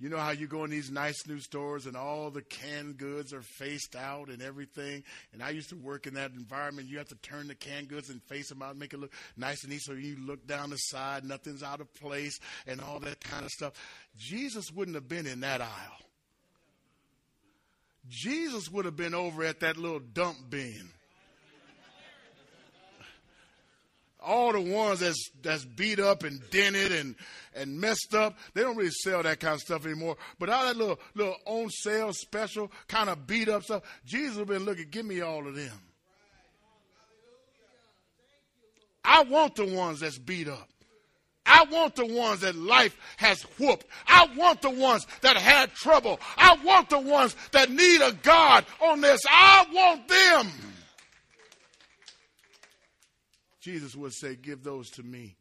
you 0.02 0.08
know 0.08 0.16
how 0.16 0.30
you 0.30 0.48
go 0.48 0.64
in 0.64 0.70
these 0.70 0.90
nice 0.90 1.28
new 1.28 1.38
stores 1.38 1.86
and 1.86 1.96
all 1.96 2.30
the 2.30 2.42
canned 2.42 2.96
goods 2.96 3.32
are 3.32 3.42
faced 3.42 3.94
out 3.94 4.30
and 4.30 4.42
everything. 4.42 5.04
And 5.32 5.40
I 5.40 5.50
used 5.50 5.68
to 5.68 5.76
work 5.76 6.08
in 6.08 6.14
that 6.14 6.32
environment. 6.32 6.88
You 6.88 6.98
have 6.98 7.08
to 7.10 7.14
turn 7.16 7.46
the 7.46 7.54
canned 7.54 7.86
goods 7.86 8.10
and 8.10 8.20
face 8.24 8.48
them 8.48 8.62
out 8.62 8.76
make 8.76 8.94
it 8.94 8.98
look 8.98 9.12
nice 9.36 9.62
and 9.62 9.72
neat. 9.72 9.82
So 9.82 9.92
you 9.92 10.16
look 10.18 10.44
down 10.44 10.70
the 10.70 10.76
side, 10.76 11.24
nothing's 11.24 11.62
out 11.62 11.80
of 11.80 11.94
place 11.94 12.40
and 12.66 12.80
all 12.80 12.98
that 13.00 13.20
kind 13.20 13.44
of 13.44 13.52
stuff. 13.52 13.74
Jesus 14.18 14.72
wouldn't 14.72 14.96
have 14.96 15.08
been 15.08 15.26
in 15.26 15.38
that 15.40 15.60
aisle. 15.60 16.00
Jesus 18.08 18.70
would 18.70 18.84
have 18.84 18.96
been 18.96 19.14
over 19.14 19.44
at 19.44 19.60
that 19.60 19.76
little 19.76 20.00
dump 20.00 20.38
bin. 20.50 20.90
All 24.24 24.52
the 24.52 24.60
ones 24.60 25.00
that's 25.00 25.30
that's 25.42 25.64
beat 25.64 25.98
up 25.98 26.22
and 26.22 26.40
dented 26.50 26.92
and 26.92 27.16
and 27.54 27.80
messed 27.80 28.14
up, 28.14 28.38
they 28.54 28.62
don't 28.62 28.76
really 28.76 28.90
sell 28.90 29.22
that 29.24 29.40
kind 29.40 29.54
of 29.54 29.60
stuff 29.60 29.84
anymore. 29.84 30.16
But 30.38 30.48
all 30.48 30.64
that 30.64 30.76
little 30.76 31.00
little 31.14 31.36
on 31.44 31.70
sale 31.70 32.12
special 32.12 32.70
kind 32.86 33.10
of 33.10 33.26
beat 33.26 33.48
up 33.48 33.64
stuff, 33.64 33.82
Jesus 34.04 34.36
would 34.36 34.48
have 34.48 34.58
been 34.58 34.64
looking, 34.64 34.88
give 34.90 35.06
me 35.06 35.22
all 35.22 35.46
of 35.46 35.56
them. 35.56 35.72
I 39.04 39.24
want 39.24 39.56
the 39.56 39.66
ones 39.66 40.00
that's 40.00 40.18
beat 40.18 40.48
up. 40.48 40.68
I 41.44 41.64
want 41.70 41.96
the 41.96 42.06
ones 42.06 42.40
that 42.40 42.54
life 42.54 42.96
has 43.16 43.42
whooped. 43.58 43.86
I 44.06 44.28
want 44.36 44.62
the 44.62 44.70
ones 44.70 45.06
that 45.22 45.36
had 45.36 45.74
trouble. 45.74 46.20
I 46.36 46.56
want 46.64 46.88
the 46.88 47.00
ones 47.00 47.34
that 47.50 47.70
need 47.70 48.00
a 48.00 48.12
God 48.12 48.64
on 48.80 49.00
this. 49.00 49.20
I 49.28 49.66
want 49.72 50.08
them. 50.08 50.52
Jesus 53.60 53.94
would 53.96 54.12
say, 54.12 54.36
Give 54.36 54.62
those 54.62 54.90
to 54.90 55.02
me. 55.02 55.36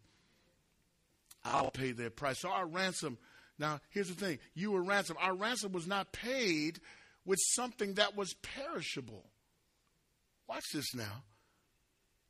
I'll 1.44 1.72
pay 1.72 1.92
their 1.92 2.10
price. 2.10 2.40
So 2.40 2.50
our 2.50 2.68
ransom, 2.68 3.18
now 3.58 3.80
here's 3.90 4.10
the 4.10 4.14
thing 4.16 4.40
you 4.54 4.72
were 4.72 4.84
ransomed. 4.84 5.20
Our 5.22 5.36
ransom 5.36 5.72
was 5.72 5.88
not 5.88 6.12
paid 6.12 6.80
with 7.26 7.40
something 7.54 7.96
that 7.96 8.16
was 8.16 8.34
perishable. 8.42 9.26
Watch 10.48 10.66
this 10.74 10.94
now. 10.94 11.24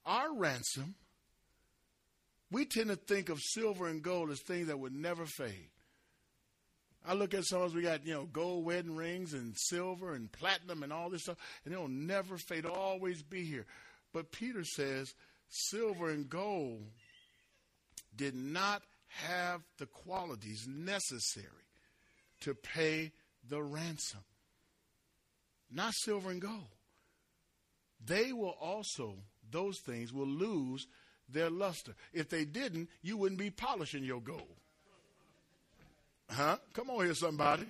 Our 0.06 0.34
ransom 0.34 0.96
we 2.52 2.66
tend 2.66 2.90
to 2.90 2.96
think 2.96 3.30
of 3.30 3.40
silver 3.40 3.88
and 3.88 4.02
gold 4.02 4.30
as 4.30 4.42
things 4.42 4.68
that 4.68 4.80
would 4.80 4.94
never 4.94 5.26
fade. 5.26 5.70
I 7.08 7.14
look 7.14 7.34
at 7.34 7.40
us, 7.52 7.74
we 7.74 7.82
got, 7.82 8.06
you 8.06 8.14
know, 8.14 8.26
gold 8.26 8.64
wedding 8.64 8.96
rings 8.96 9.34
and 9.34 9.56
silver 9.58 10.14
and 10.14 10.32
platinum 10.32 10.84
and 10.84 10.94
all 10.94 11.10
this 11.10 11.24
stuff, 11.24 11.38
and 11.66 11.74
it'll 11.74 11.88
never 11.88 12.38
fade, 12.38 12.60
it'll 12.60 12.76
always 12.76 13.24
be 13.24 13.44
here. 13.44 13.66
But 14.14 14.32
Peter 14.32 14.64
says 14.64 15.14
silver 15.50 16.10
and 16.10 16.30
gold 16.30 16.84
did 18.16 18.36
not 18.36 18.84
have 19.08 19.62
the 19.80 19.88
qualities 19.88 20.68
necessary 20.68 21.48
to 22.42 22.54
pay 22.54 23.12
the 23.50 23.64
ransom. 23.64 24.22
Not 25.72 25.94
silver 25.96 26.30
and 26.30 26.42
gold. 26.42 26.68
They 28.06 28.32
will 28.32 28.56
also, 28.60 29.16
those 29.50 29.80
things 29.80 30.12
will 30.12 30.28
lose 30.28 30.88
their 31.34 31.50
luster. 31.50 31.94
If 32.14 32.30
they 32.30 32.46
didn't, 32.46 32.90
you 33.02 33.18
wouldn't 33.18 33.40
be 33.40 33.50
polishing 33.50 34.04
your 34.04 34.22
gold. 34.22 34.56
Huh? 36.30 36.58
Come 36.74 36.90
on 36.90 37.06
here, 37.06 37.14
somebody. 37.14 37.66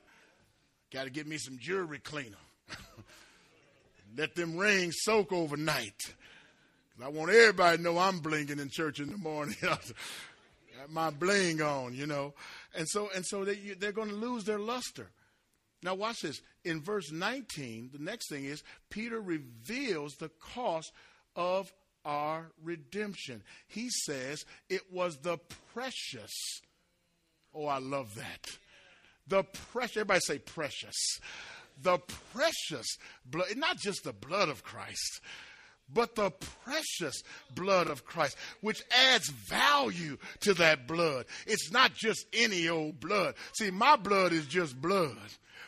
Got 0.91 1.05
to 1.05 1.09
get 1.09 1.27
me 1.27 1.37
some 1.37 1.57
jewelry 1.57 1.99
cleaner. 1.99 2.37
Let 4.17 4.35
them 4.35 4.57
rings 4.57 4.95
soak 4.99 5.31
overnight. 5.31 5.95
I 7.03 7.07
want 7.07 7.31
everybody 7.31 7.77
to 7.77 7.83
know 7.83 7.97
I'm 7.97 8.19
blinking 8.19 8.59
in 8.59 8.69
church 8.69 8.99
in 8.99 9.09
the 9.09 9.17
morning. 9.17 9.55
my 10.89 11.09
bling 11.09 11.61
on, 11.61 11.95
you 11.95 12.05
know. 12.05 12.33
And 12.75 12.87
so, 12.87 13.09
and 13.15 13.25
so 13.25 13.43
they, 13.45 13.55
they're 13.79 13.91
going 13.91 14.09
to 14.09 14.15
lose 14.15 14.43
their 14.43 14.59
luster. 14.59 15.09
Now, 15.83 15.95
watch 15.95 16.21
this. 16.21 16.41
In 16.63 16.81
verse 16.81 17.11
19, 17.11 17.89
the 17.93 18.03
next 18.03 18.29
thing 18.29 18.45
is 18.45 18.63
Peter 18.91 19.19
reveals 19.19 20.15
the 20.15 20.29
cost 20.53 20.91
of 21.35 21.71
our 22.05 22.51
redemption. 22.63 23.43
He 23.67 23.89
says 23.89 24.45
it 24.69 24.81
was 24.91 25.17
the 25.17 25.37
precious. 25.73 26.31
Oh, 27.53 27.65
I 27.65 27.79
love 27.79 28.15
that. 28.15 28.57
The 29.27 29.43
precious, 29.71 29.97
everybody 29.97 30.21
say 30.21 30.39
precious. 30.39 31.19
The 31.81 31.99
precious 32.33 32.97
blood, 33.25 33.47
not 33.55 33.77
just 33.77 34.03
the 34.03 34.13
blood 34.13 34.49
of 34.49 34.63
Christ, 34.63 35.21
but 35.93 36.15
the 36.15 36.31
precious 36.63 37.21
blood 37.53 37.87
of 37.87 38.05
Christ, 38.05 38.37
which 38.61 38.81
adds 38.91 39.29
value 39.29 40.17
to 40.41 40.53
that 40.55 40.87
blood. 40.87 41.25
It's 41.45 41.71
not 41.71 41.93
just 41.93 42.25
any 42.33 42.69
old 42.69 42.99
blood. 42.99 43.35
See, 43.53 43.71
my 43.71 43.95
blood 43.95 44.31
is 44.31 44.45
just 44.47 44.79
blood, 44.81 45.17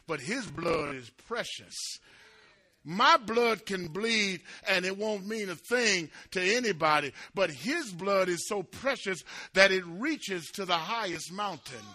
but 0.07 0.19
his 0.19 0.45
blood 0.45 0.95
is 0.95 1.09
precious. 1.09 1.75
My 2.83 3.17
blood 3.17 3.65
can 3.65 3.87
bleed 3.87 4.41
and 4.67 4.85
it 4.85 4.97
won't 4.97 5.25
mean 5.25 5.49
a 5.49 5.55
thing 5.55 6.09
to 6.31 6.41
anybody, 6.41 7.13
but 7.33 7.49
his 7.49 7.91
blood 7.91 8.27
is 8.27 8.47
so 8.47 8.63
precious 8.63 9.23
that 9.53 9.71
it 9.71 9.85
reaches 9.85 10.47
to 10.51 10.65
the 10.65 10.77
highest 10.77 11.31
mountain. 11.31 11.85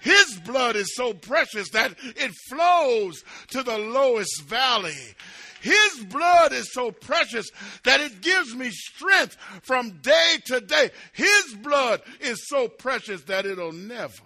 His 0.00 0.40
blood 0.44 0.76
is 0.76 0.94
so 0.94 1.12
precious 1.12 1.68
that 1.70 1.94
it 2.00 2.32
flows 2.48 3.22
to 3.48 3.62
the 3.62 3.78
lowest 3.78 4.42
valley. 4.44 5.14
His 5.60 6.04
blood 6.04 6.52
is 6.52 6.72
so 6.72 6.92
precious 6.92 7.50
that 7.84 8.00
it 8.00 8.20
gives 8.20 8.54
me 8.54 8.70
strength 8.70 9.36
from 9.62 9.98
day 10.00 10.36
to 10.46 10.60
day. 10.60 10.90
His 11.12 11.56
blood 11.62 12.00
is 12.20 12.46
so 12.48 12.68
precious 12.68 13.22
that 13.22 13.44
it'll 13.44 13.72
never 13.72 14.22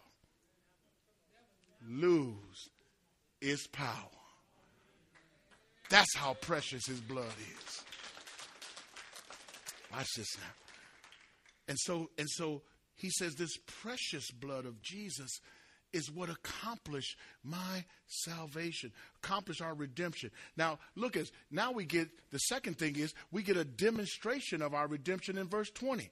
lose 1.88 2.68
its 3.40 3.66
power. 3.66 4.11
That's 5.92 6.16
how 6.16 6.32
precious 6.32 6.86
his 6.86 7.00
blood 7.00 7.26
is. 7.26 7.84
Watch 9.92 10.08
this 10.16 10.38
now. 10.38 10.54
And 11.68 11.78
so, 11.78 12.08
and 12.16 12.26
so 12.30 12.62
he 12.94 13.10
says 13.10 13.34
this 13.34 13.58
precious 13.82 14.30
blood 14.30 14.64
of 14.64 14.80
Jesus 14.80 15.28
is 15.92 16.10
what 16.10 16.30
accomplished 16.30 17.18
my 17.44 17.84
salvation, 18.06 18.90
accomplished 19.22 19.60
our 19.60 19.74
redemption. 19.74 20.30
Now, 20.56 20.78
look 20.96 21.14
at 21.14 21.26
now 21.50 21.72
we 21.72 21.84
get 21.84 22.08
the 22.30 22.38
second 22.38 22.78
thing 22.78 22.96
is 22.96 23.12
we 23.30 23.42
get 23.42 23.58
a 23.58 23.64
demonstration 23.66 24.62
of 24.62 24.72
our 24.72 24.86
redemption 24.86 25.36
in 25.36 25.46
verse 25.46 25.70
20. 25.72 26.10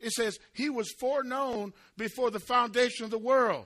It 0.00 0.12
says, 0.12 0.38
He 0.52 0.68
was 0.68 0.92
foreknown 1.00 1.72
before 1.96 2.30
the 2.30 2.40
foundation 2.40 3.06
of 3.06 3.10
the 3.10 3.16
world, 3.16 3.64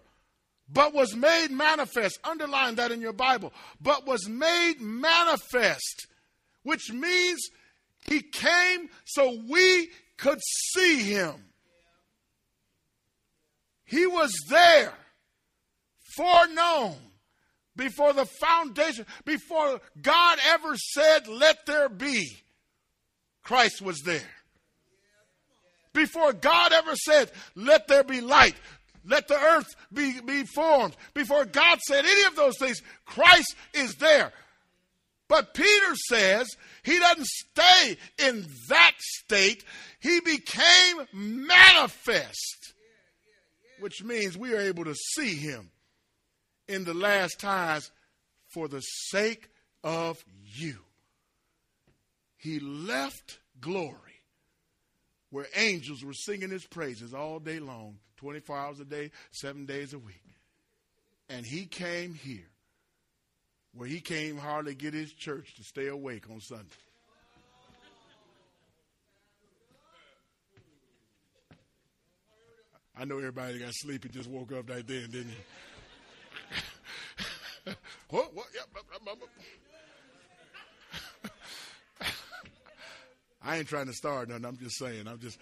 but 0.68 0.92
was 0.92 1.14
made 1.14 1.48
manifest. 1.50 2.18
Underline 2.24 2.76
that 2.76 2.92
in 2.92 3.00
your 3.00 3.12
Bible. 3.12 3.52
But 3.80 4.06
was 4.06 4.28
made 4.28 4.80
manifest, 4.80 6.06
which 6.62 6.92
means 6.92 7.40
He 8.08 8.22
came 8.22 8.88
so 9.04 9.38
we 9.48 9.88
could 10.16 10.40
see 10.72 11.02
Him. 11.02 11.34
He 13.84 14.06
was 14.06 14.32
there 14.48 14.92
foreknown 16.16 16.96
before 17.76 18.12
the 18.12 18.26
foundation, 18.26 19.06
before 19.24 19.80
God 20.00 20.38
ever 20.46 20.76
said, 20.76 21.28
Let 21.28 21.66
there 21.66 21.88
be, 21.88 22.36
Christ 23.42 23.82
was 23.82 24.00
there. 24.00 24.30
Before 25.92 26.32
God 26.32 26.72
ever 26.72 26.94
said, 26.96 27.30
Let 27.54 27.86
there 27.86 28.04
be 28.04 28.20
light, 28.20 28.54
let 29.06 29.28
the 29.28 29.38
earth 29.38 29.74
be, 29.92 30.20
be 30.20 30.44
formed, 30.44 30.96
before 31.14 31.44
God 31.44 31.80
said 31.80 32.04
any 32.04 32.24
of 32.24 32.36
those 32.36 32.58
things, 32.58 32.82
Christ 33.04 33.54
is 33.72 33.94
there. 33.96 34.32
But 35.28 35.54
Peter 35.54 35.94
says 36.08 36.48
he 36.84 36.98
doesn't 36.98 37.26
stay 37.26 37.96
in 38.18 38.46
that 38.68 38.92
state, 38.98 39.64
he 40.00 40.20
became 40.20 41.06
manifest, 41.12 42.74
which 43.80 44.04
means 44.04 44.36
we 44.36 44.54
are 44.54 44.60
able 44.60 44.84
to 44.84 44.94
see 44.94 45.34
him 45.34 45.70
in 46.68 46.84
the 46.84 46.94
last 46.94 47.40
times 47.40 47.90
for 48.54 48.68
the 48.68 48.80
sake 48.80 49.48
of 49.82 50.24
you. 50.44 50.76
He 52.36 52.60
left 52.60 53.38
glory 53.60 54.05
where 55.30 55.46
angels 55.56 56.04
were 56.04 56.12
singing 56.12 56.50
his 56.50 56.64
praises 56.66 57.12
all 57.14 57.38
day 57.38 57.58
long, 57.58 57.98
24 58.18 58.56
hours 58.56 58.80
a 58.80 58.84
day, 58.84 59.10
seven 59.30 59.66
days 59.66 59.92
a 59.92 59.98
week. 59.98 60.22
And 61.28 61.44
he 61.44 61.66
came 61.66 62.14
here 62.14 62.48
where 63.74 63.88
he 63.88 64.00
came 64.00 64.38
hardly 64.38 64.74
get 64.74 64.94
his 64.94 65.12
church 65.12 65.54
to 65.56 65.64
stay 65.64 65.88
awake 65.88 66.30
on 66.30 66.40
Sunday. 66.40 66.64
I 72.98 73.04
know 73.04 73.18
everybody 73.18 73.58
got 73.58 73.74
sleepy 73.74 74.08
just 74.08 74.30
woke 74.30 74.52
up 74.52 74.70
right 74.70 74.86
then, 74.86 75.10
didn't 75.10 75.32
you? 77.66 77.74
what? 78.08 78.34
What? 78.34 78.46
I 83.46 83.58
ain't 83.58 83.68
trying 83.68 83.86
to 83.86 83.92
start 83.92 84.28
nothing. 84.28 84.44
I'm 84.44 84.56
just 84.56 84.76
saying. 84.76 85.06
I'm 85.06 85.20
just. 85.20 85.38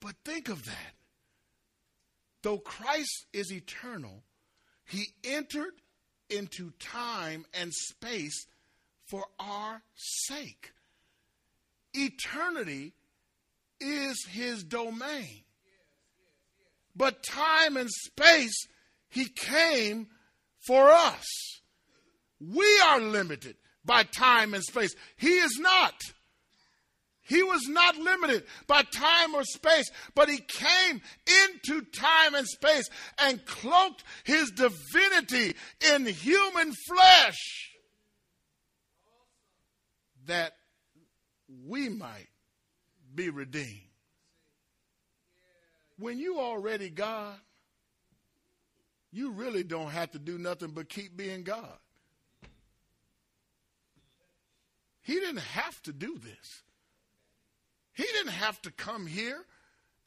But 0.00 0.14
think 0.24 0.48
of 0.48 0.64
that. 0.64 0.94
Though 2.42 2.58
Christ 2.58 3.26
is 3.32 3.52
eternal, 3.52 4.22
he 4.86 5.06
entered 5.24 5.72
into 6.30 6.70
time 6.78 7.44
and 7.52 7.72
space 7.74 8.46
for 9.06 9.24
our 9.40 9.82
sake. 9.96 10.72
Eternity 11.94 12.92
is 13.80 14.24
his 14.30 14.62
domain. 14.62 15.42
But 16.94 17.24
time 17.24 17.76
and 17.76 17.90
space, 17.90 18.68
he 19.08 19.24
came 19.24 20.06
for 20.60 20.90
us. 20.90 21.24
We 22.40 22.80
are 22.86 23.00
limited 23.00 23.56
by 23.84 24.04
time 24.04 24.54
and 24.54 24.62
space. 24.62 24.94
He 25.16 25.36
is 25.36 25.58
not. 25.60 25.94
He 27.26 27.42
was 27.42 27.62
not 27.68 27.96
limited 27.96 28.44
by 28.66 28.82
time 28.82 29.34
or 29.34 29.44
space, 29.44 29.90
but 30.14 30.28
he 30.28 30.38
came 30.38 31.00
into 31.26 31.80
time 31.90 32.34
and 32.34 32.46
space 32.46 32.88
and 33.18 33.44
cloaked 33.46 34.04
his 34.24 34.50
divinity 34.50 35.54
in 35.92 36.04
human 36.04 36.72
flesh 36.86 37.70
that 40.26 40.52
we 41.66 41.88
might 41.88 42.28
be 43.14 43.30
redeemed. 43.30 43.80
When 45.98 46.18
you 46.18 46.40
already 46.40 46.90
God, 46.90 47.36
you 49.12 49.30
really 49.30 49.62
don't 49.62 49.90
have 49.90 50.10
to 50.10 50.18
do 50.18 50.36
nothing 50.36 50.70
but 50.70 50.88
keep 50.88 51.16
being 51.16 51.42
God. 51.42 51.78
He 55.04 55.14
didn't 55.14 55.38
have 55.38 55.80
to 55.82 55.92
do 55.92 56.18
this. 56.18 56.62
He 57.92 58.02
didn't 58.02 58.32
have 58.32 58.60
to 58.62 58.70
come 58.70 59.06
here 59.06 59.44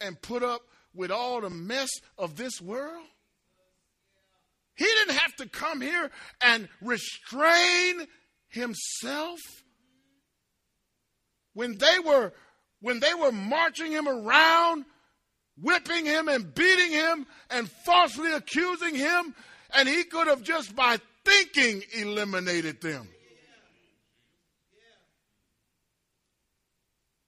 and 0.01 0.21
put 0.21 0.43
up 0.43 0.61
with 0.93 1.11
all 1.11 1.41
the 1.41 1.49
mess 1.49 1.89
of 2.17 2.35
this 2.35 2.59
world. 2.59 3.05
He 4.75 4.85
didn't 4.85 5.15
have 5.15 5.35
to 5.37 5.47
come 5.47 5.81
here 5.81 6.11
and 6.41 6.67
restrain 6.81 8.07
himself. 8.49 9.39
When 11.53 11.77
they 11.77 11.99
were 12.03 12.33
when 12.81 12.99
they 12.99 13.13
were 13.13 13.31
marching 13.31 13.91
him 13.91 14.07
around 14.07 14.85
whipping 15.59 16.05
him 16.05 16.27
and 16.27 16.53
beating 16.53 16.91
him 16.91 17.25
and 17.49 17.69
falsely 17.69 18.31
accusing 18.33 18.93
him, 18.93 19.33
and 19.75 19.89
he 19.89 20.03
could 20.03 20.27
have 20.27 20.43
just 20.43 20.75
by 20.75 20.99
thinking 21.25 21.83
eliminated 21.93 22.81
them. 22.81 23.07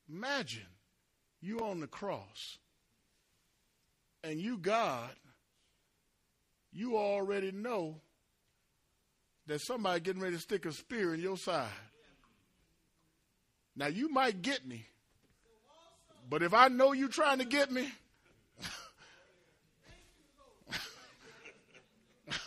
Imagine 0.10 0.66
you 1.41 1.60
on 1.60 1.80
the 1.80 1.88
cross 1.88 2.57
and 4.24 4.39
you, 4.39 4.57
God, 4.57 5.12
you 6.72 6.97
already 6.97 7.51
know 7.51 8.01
that 9.47 9.62
somebody 9.62 9.99
getting 9.99 10.22
ready 10.22 10.36
to 10.36 10.41
stick 10.41 10.66
a 10.66 10.72
spear 10.72 11.14
in 11.14 11.20
your 11.20 11.38
side. 11.38 11.68
Now 13.76 13.88
you 13.88 14.10
might 14.10 14.41
get 14.41 14.68
me, 14.68 14.86
but 16.30 16.43
if 16.43 16.53
I 16.53 16.68
know 16.68 16.91
you 16.93 17.07
trying 17.07 17.39
to 17.39 17.45
get 17.45 17.72
me, 17.72 17.89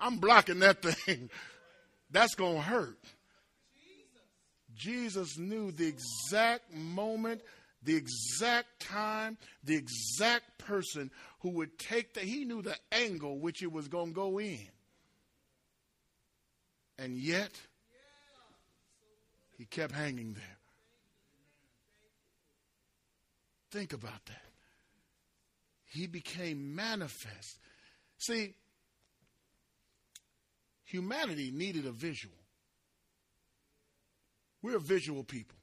I'm 0.00 0.16
blocking 0.16 0.58
that 0.60 0.82
thing. 0.82 1.30
That's 2.10 2.34
to 2.56 2.62
hurt. 2.62 2.98
Jesus 4.80 5.36
knew 5.36 5.70
the 5.72 5.86
exact 5.86 6.72
moment, 6.72 7.42
the 7.82 7.94
exact 7.94 8.80
time, 8.80 9.36
the 9.62 9.76
exact 9.76 10.56
person 10.58 11.10
who 11.40 11.50
would 11.50 11.78
take 11.78 12.14
the, 12.14 12.20
he 12.20 12.46
knew 12.46 12.62
the 12.62 12.76
angle 12.90 13.38
which 13.38 13.62
it 13.62 13.70
was 13.70 13.88
going 13.88 14.08
to 14.08 14.14
go 14.14 14.40
in. 14.40 14.66
And 16.98 17.18
yet, 17.18 17.50
he 19.58 19.66
kept 19.66 19.92
hanging 19.92 20.32
there. 20.32 20.58
Think 23.70 23.92
about 23.92 24.24
that. 24.26 24.42
He 25.84 26.06
became 26.06 26.74
manifest. 26.74 27.58
See, 28.16 28.54
humanity 30.84 31.50
needed 31.50 31.86
a 31.86 31.92
visual. 31.92 32.39
We're 34.62 34.78
visual 34.78 35.24
people. 35.24 35.58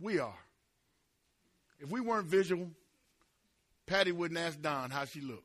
We 0.00 0.18
are. 0.18 0.38
If 1.80 1.90
we 1.90 2.00
weren't 2.00 2.26
visual, 2.26 2.70
Patty 3.86 4.12
wouldn't 4.12 4.40
ask 4.40 4.60
Don 4.60 4.90
how 4.90 5.04
she 5.04 5.20
looked. 5.20 5.44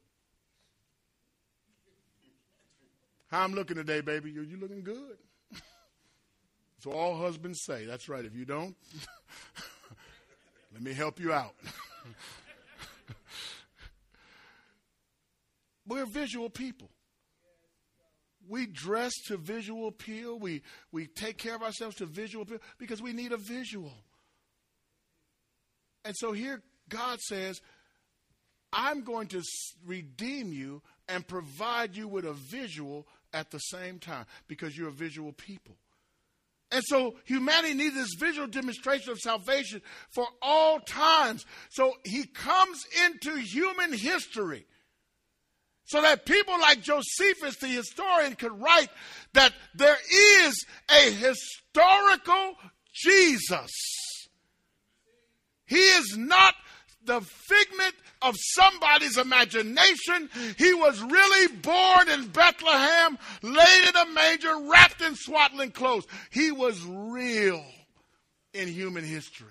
How 3.29 3.43
I'm 3.43 3.53
looking 3.53 3.75
today, 3.75 4.01
baby? 4.01 4.31
You, 4.31 4.41
you 4.41 4.57
looking 4.57 4.81
good? 4.81 5.17
so 6.79 6.91
all 6.91 7.15
husbands 7.17 7.61
say, 7.61 7.85
that's 7.85 8.09
right. 8.09 8.25
If 8.25 8.35
you 8.35 8.45
don't, 8.45 8.75
let 10.73 10.81
me 10.81 10.93
help 10.93 11.19
you 11.19 11.31
out. 11.31 11.53
We're 15.87 16.05
visual 16.05 16.49
people. 16.49 16.89
We 18.49 18.65
dress 18.65 19.13
to 19.27 19.37
visual 19.37 19.87
appeal. 19.87 20.39
We, 20.39 20.63
we 20.91 21.07
take 21.07 21.37
care 21.37 21.55
of 21.55 21.61
ourselves 21.61 21.97
to 21.97 22.05
visual 22.05 22.43
appeal 22.43 22.59
because 22.79 23.01
we 23.01 23.13
need 23.13 23.31
a 23.31 23.37
visual. 23.37 23.93
And 26.03 26.15
so 26.17 26.31
here 26.31 26.61
God 26.89 27.19
says, 27.19 27.61
I'm 28.73 29.03
going 29.03 29.27
to 29.27 29.43
redeem 29.85 30.51
you 30.51 30.81
and 31.07 31.27
provide 31.27 31.95
you 31.95 32.07
with 32.07 32.25
a 32.25 32.33
visual 32.33 33.07
at 33.33 33.51
the 33.51 33.59
same 33.59 33.99
time 33.99 34.25
because 34.47 34.77
you're 34.77 34.89
a 34.89 34.91
visual 34.91 35.31
people. 35.31 35.75
And 36.71 36.83
so 36.85 37.15
humanity 37.25 37.73
needs 37.73 37.95
this 37.95 38.13
visual 38.19 38.47
demonstration 38.47 39.11
of 39.11 39.19
salvation 39.19 39.81
for 40.09 40.25
all 40.41 40.79
times. 40.79 41.45
So 41.69 41.93
he 42.03 42.25
comes 42.25 42.83
into 43.05 43.37
human 43.37 43.93
history 43.93 44.65
so 45.89 46.01
that 46.03 46.25
people 46.25 46.53
like 46.59 46.81
Josephus, 46.81 47.57
the 47.57 47.67
historian, 47.67 48.35
could 48.35 48.59
write 48.61 48.89
that 49.33 49.53
there 49.73 49.97
is 50.11 50.65
a 50.89 51.11
historical 51.11 52.55
Jesus. 52.93 53.71
He 55.65 55.77
is 55.77 56.15
not 56.15 56.53
the 57.03 57.21
figment 57.21 57.95
of 58.21 58.35
somebody's 58.37 59.17
imagination. 59.17 60.29
He 60.57 60.73
was 60.75 61.01
really 61.01 61.55
born 61.55 62.09
in 62.09 62.27
Bethlehem, 62.27 63.17
laid 63.41 63.89
in 63.89 63.95
a 63.95 64.13
manger, 64.13 64.69
wrapped 64.69 65.01
in 65.01 65.15
swaddling 65.15 65.71
clothes. 65.71 66.05
He 66.29 66.51
was 66.51 66.83
real 66.85 67.63
in 68.53 68.67
human 68.67 69.03
history. 69.03 69.47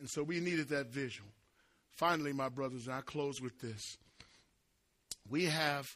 And 0.00 0.10
so 0.10 0.24
we 0.24 0.40
needed 0.40 0.70
that 0.70 0.88
visual. 0.88 1.28
Finally, 2.02 2.32
my 2.32 2.48
brothers, 2.48 2.88
and 2.88 2.96
I 2.96 3.00
close 3.00 3.40
with 3.40 3.60
this. 3.60 3.96
We 5.30 5.44
have 5.44 5.88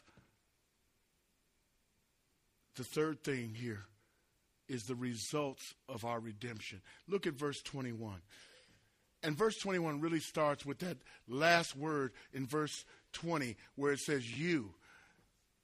the 2.77 2.85
third 2.85 3.25
thing 3.25 3.53
here 3.53 3.83
is 4.69 4.83
the 4.83 4.95
results 4.95 5.73
of 5.89 6.05
our 6.05 6.21
redemption. 6.21 6.79
Look 7.09 7.27
at 7.27 7.33
verse 7.33 7.61
21. 7.61 8.21
And 9.21 9.37
verse 9.37 9.57
21 9.57 9.99
really 9.99 10.21
starts 10.21 10.65
with 10.65 10.79
that 10.79 10.95
last 11.27 11.75
word 11.75 12.13
in 12.31 12.47
verse 12.47 12.85
20 13.11 13.57
where 13.75 13.91
it 13.91 13.99
says, 13.99 14.25
You. 14.39 14.73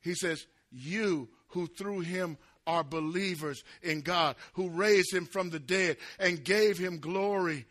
He 0.02 0.14
says, 0.14 0.46
You 0.74 1.30
who 1.52 1.68
through 1.68 2.02
him 2.02 2.38
are 2.68 2.84
believers 2.84 3.64
in 3.82 4.02
God, 4.02 4.36
who 4.56 4.68
raised 4.68 5.14
him 5.14 5.26
from 5.26 5.52
the 5.52 5.60
dead 5.60 5.96
and 6.20 6.44
gave 6.44 6.78
him 6.78 7.00
glory, 7.00 7.66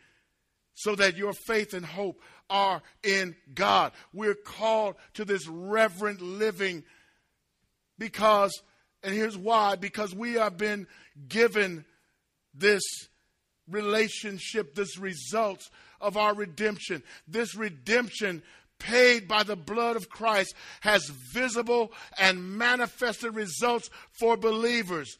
so 0.75 0.95
that 0.95 1.17
your 1.17 1.33
faith 1.33 1.73
and 1.73 1.85
hope 1.85 2.21
are 2.49 2.81
in 3.03 3.35
God. 3.53 3.91
We're 4.13 4.35
called 4.35 4.95
to 5.15 5.25
this 5.25 5.47
reverent 5.47 6.21
living 6.21 6.83
because, 7.97 8.51
and 9.03 9.13
here's 9.13 9.37
why 9.37 9.75
because 9.75 10.13
we 10.13 10.33
have 10.33 10.57
been 10.57 10.87
given 11.27 11.85
this 12.53 12.83
relationship, 13.69 14.75
this 14.75 14.97
results 14.97 15.69
of 16.01 16.17
our 16.17 16.33
redemption. 16.33 17.03
This 17.27 17.55
redemption 17.55 18.43
paid 18.79 19.27
by 19.27 19.43
the 19.43 19.55
blood 19.55 19.95
of 19.95 20.09
Christ 20.09 20.53
has 20.81 21.09
visible 21.33 21.91
and 22.19 22.57
manifested 22.57 23.35
results 23.35 23.89
for 24.19 24.35
believers. 24.35 25.17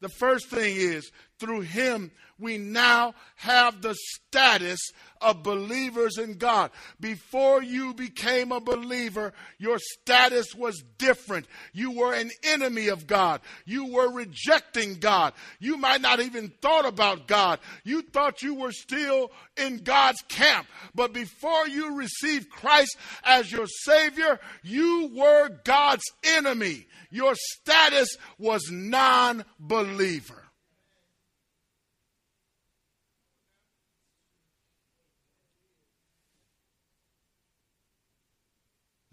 The 0.00 0.08
first 0.08 0.48
thing 0.48 0.76
is 0.76 1.10
through 1.38 1.62
him 1.62 2.10
we 2.38 2.58
now 2.58 3.14
have 3.36 3.80
the 3.80 3.94
status 3.94 4.80
of 5.20 5.42
believers 5.42 6.18
in 6.18 6.34
God. 6.34 6.70
Before 7.00 7.62
you 7.62 7.94
became 7.94 8.50
a 8.50 8.60
believer, 8.60 9.32
your 9.58 9.78
status 9.78 10.54
was 10.54 10.82
different. 10.98 11.46
You 11.72 11.92
were 11.92 12.12
an 12.12 12.30
enemy 12.42 12.88
of 12.88 13.06
God. 13.06 13.40
You 13.64 13.86
were 13.86 14.10
rejecting 14.10 14.96
God. 14.96 15.32
You 15.60 15.76
might 15.76 16.00
not 16.00 16.20
even 16.20 16.52
thought 16.60 16.86
about 16.86 17.28
God. 17.28 17.60
You 17.84 18.02
thought 18.02 18.42
you 18.42 18.54
were 18.54 18.72
still 18.72 19.30
in 19.56 19.78
God's 19.78 20.22
camp. 20.28 20.66
But 20.94 21.12
before 21.12 21.68
you 21.68 21.96
received 21.96 22.50
Christ 22.50 22.96
as 23.22 23.50
your 23.50 23.66
Savior, 23.66 24.40
you 24.62 25.10
were 25.14 25.50
God's 25.64 26.04
enemy. 26.24 26.86
Your 27.10 27.34
status 27.36 28.16
was 28.38 28.70
non 28.72 29.44
believer. 29.60 30.43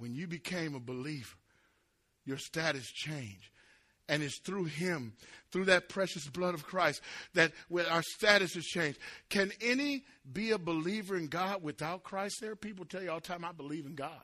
When 0.01 0.15
you 0.15 0.27
became 0.27 0.73
a 0.73 0.79
believer, 0.79 1.35
your 2.25 2.37
status 2.37 2.91
changed. 2.91 3.49
And 4.09 4.23
it's 4.23 4.39
through 4.39 4.65
him, 4.65 5.13
through 5.51 5.65
that 5.65 5.87
precious 5.87 6.27
blood 6.27 6.55
of 6.55 6.65
Christ, 6.65 7.01
that 7.35 7.53
our 7.89 8.01
status 8.01 8.55
has 8.55 8.65
changed. 8.65 8.99
Can 9.29 9.51
any 9.61 10.03
be 10.33 10.51
a 10.51 10.57
believer 10.57 11.15
in 11.15 11.27
God 11.27 11.63
without 11.63 12.03
Christ? 12.03 12.39
There 12.41 12.55
people 12.55 12.83
tell 12.83 13.01
you 13.01 13.11
all 13.11 13.19
the 13.19 13.27
time, 13.27 13.45
I 13.45 13.51
believe 13.51 13.85
in 13.85 13.95
God. 13.95 14.19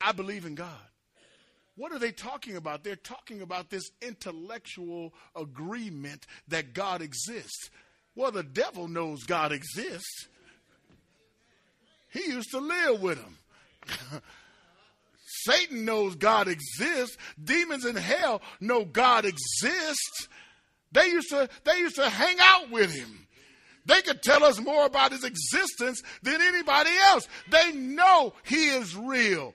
I 0.00 0.12
believe 0.12 0.44
in 0.44 0.56
God. 0.56 0.68
What 1.76 1.92
are 1.92 1.98
they 1.98 2.12
talking 2.12 2.56
about? 2.56 2.84
They're 2.84 2.96
talking 2.96 3.40
about 3.40 3.70
this 3.70 3.90
intellectual 4.02 5.14
agreement 5.34 6.26
that 6.48 6.74
God 6.74 7.02
exists. 7.02 7.70
Well, 8.14 8.32
the 8.32 8.42
devil 8.42 8.88
knows 8.88 9.22
God 9.22 9.52
exists. 9.52 10.26
He 12.10 12.30
used 12.30 12.50
to 12.50 12.58
live 12.58 13.00
with 13.00 13.18
him. 13.18 13.36
Satan 15.44 15.84
knows 15.84 16.16
God 16.16 16.48
exists. 16.48 17.16
Demons 17.42 17.84
in 17.84 17.96
hell 17.96 18.42
know 18.60 18.84
God 18.84 19.24
exists. 19.24 20.28
They 20.92 21.06
used 21.06 21.28
to, 21.30 21.48
they 21.64 21.78
used 21.78 21.96
to 21.96 22.08
hang 22.08 22.36
out 22.40 22.70
with 22.70 22.92
him. 22.92 23.26
They 23.84 24.02
could 24.02 24.22
tell 24.22 24.42
us 24.42 24.60
more 24.60 24.86
about 24.86 25.12
his 25.12 25.24
existence 25.24 26.02
than 26.22 26.40
anybody 26.40 26.90
else. 27.10 27.28
They 27.50 27.72
know 27.72 28.34
he 28.44 28.68
is 28.70 28.96
real. 28.96 29.54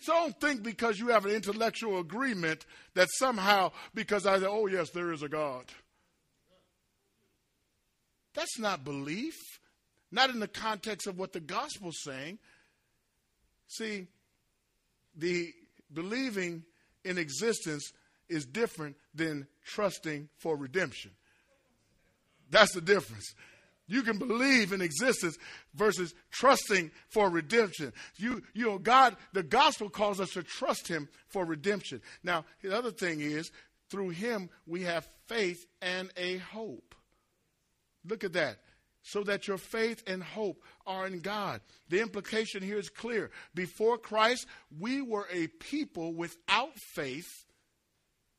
So 0.00 0.12
don't 0.12 0.40
think 0.40 0.62
because 0.62 0.98
you 0.98 1.08
have 1.08 1.24
an 1.24 1.32
intellectual 1.32 2.00
agreement 2.00 2.66
that 2.94 3.08
somehow, 3.12 3.70
because 3.94 4.26
I 4.26 4.38
say, 4.40 4.46
oh, 4.46 4.66
yes, 4.66 4.90
there 4.90 5.12
is 5.12 5.22
a 5.22 5.28
God. 5.28 5.64
That's 8.34 8.58
not 8.58 8.84
belief 8.84 9.36
not 10.12 10.30
in 10.30 10.38
the 10.38 10.46
context 10.46 11.06
of 11.06 11.18
what 11.18 11.32
the 11.32 11.40
gospel's 11.40 11.96
saying. 12.04 12.38
See, 13.66 14.06
the 15.16 15.52
believing 15.92 16.64
in 17.04 17.18
existence 17.18 17.92
is 18.28 18.44
different 18.44 18.96
than 19.14 19.46
trusting 19.64 20.28
for 20.36 20.56
redemption. 20.56 21.10
That's 22.50 22.72
the 22.74 22.82
difference. 22.82 23.34
You 23.88 24.02
can 24.02 24.18
believe 24.18 24.72
in 24.72 24.80
existence 24.80 25.36
versus 25.74 26.14
trusting 26.30 26.90
for 27.08 27.28
redemption. 27.28 27.92
You, 28.16 28.42
you 28.54 28.66
know, 28.66 28.78
God, 28.78 29.16
the 29.32 29.42
gospel 29.42 29.88
calls 29.88 30.20
us 30.20 30.30
to 30.30 30.42
trust 30.42 30.88
Him 30.88 31.08
for 31.28 31.44
redemption. 31.44 32.00
Now, 32.22 32.44
the 32.62 32.76
other 32.76 32.90
thing 32.90 33.20
is, 33.20 33.50
through 33.90 34.10
Him 34.10 34.50
we 34.66 34.82
have 34.82 35.08
faith 35.26 35.66
and 35.80 36.10
a 36.16 36.38
hope. 36.38 36.94
Look 38.04 38.24
at 38.24 38.34
that 38.34 38.58
so 39.02 39.24
that 39.24 39.48
your 39.48 39.58
faith 39.58 40.02
and 40.06 40.22
hope 40.22 40.62
are 40.86 41.06
in 41.06 41.20
God. 41.20 41.60
The 41.88 42.00
implication 42.00 42.62
here 42.62 42.78
is 42.78 42.88
clear. 42.88 43.30
Before 43.54 43.98
Christ, 43.98 44.46
we 44.78 45.02
were 45.02 45.26
a 45.32 45.48
people 45.48 46.14
without 46.14 46.74
faith 46.76 47.44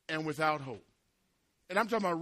and 0.09 0.26
without 0.26 0.61
hope. 0.61 0.86
And 1.70 1.80
I'm 1.80 1.88
talking 1.88 2.05
about 2.05 2.22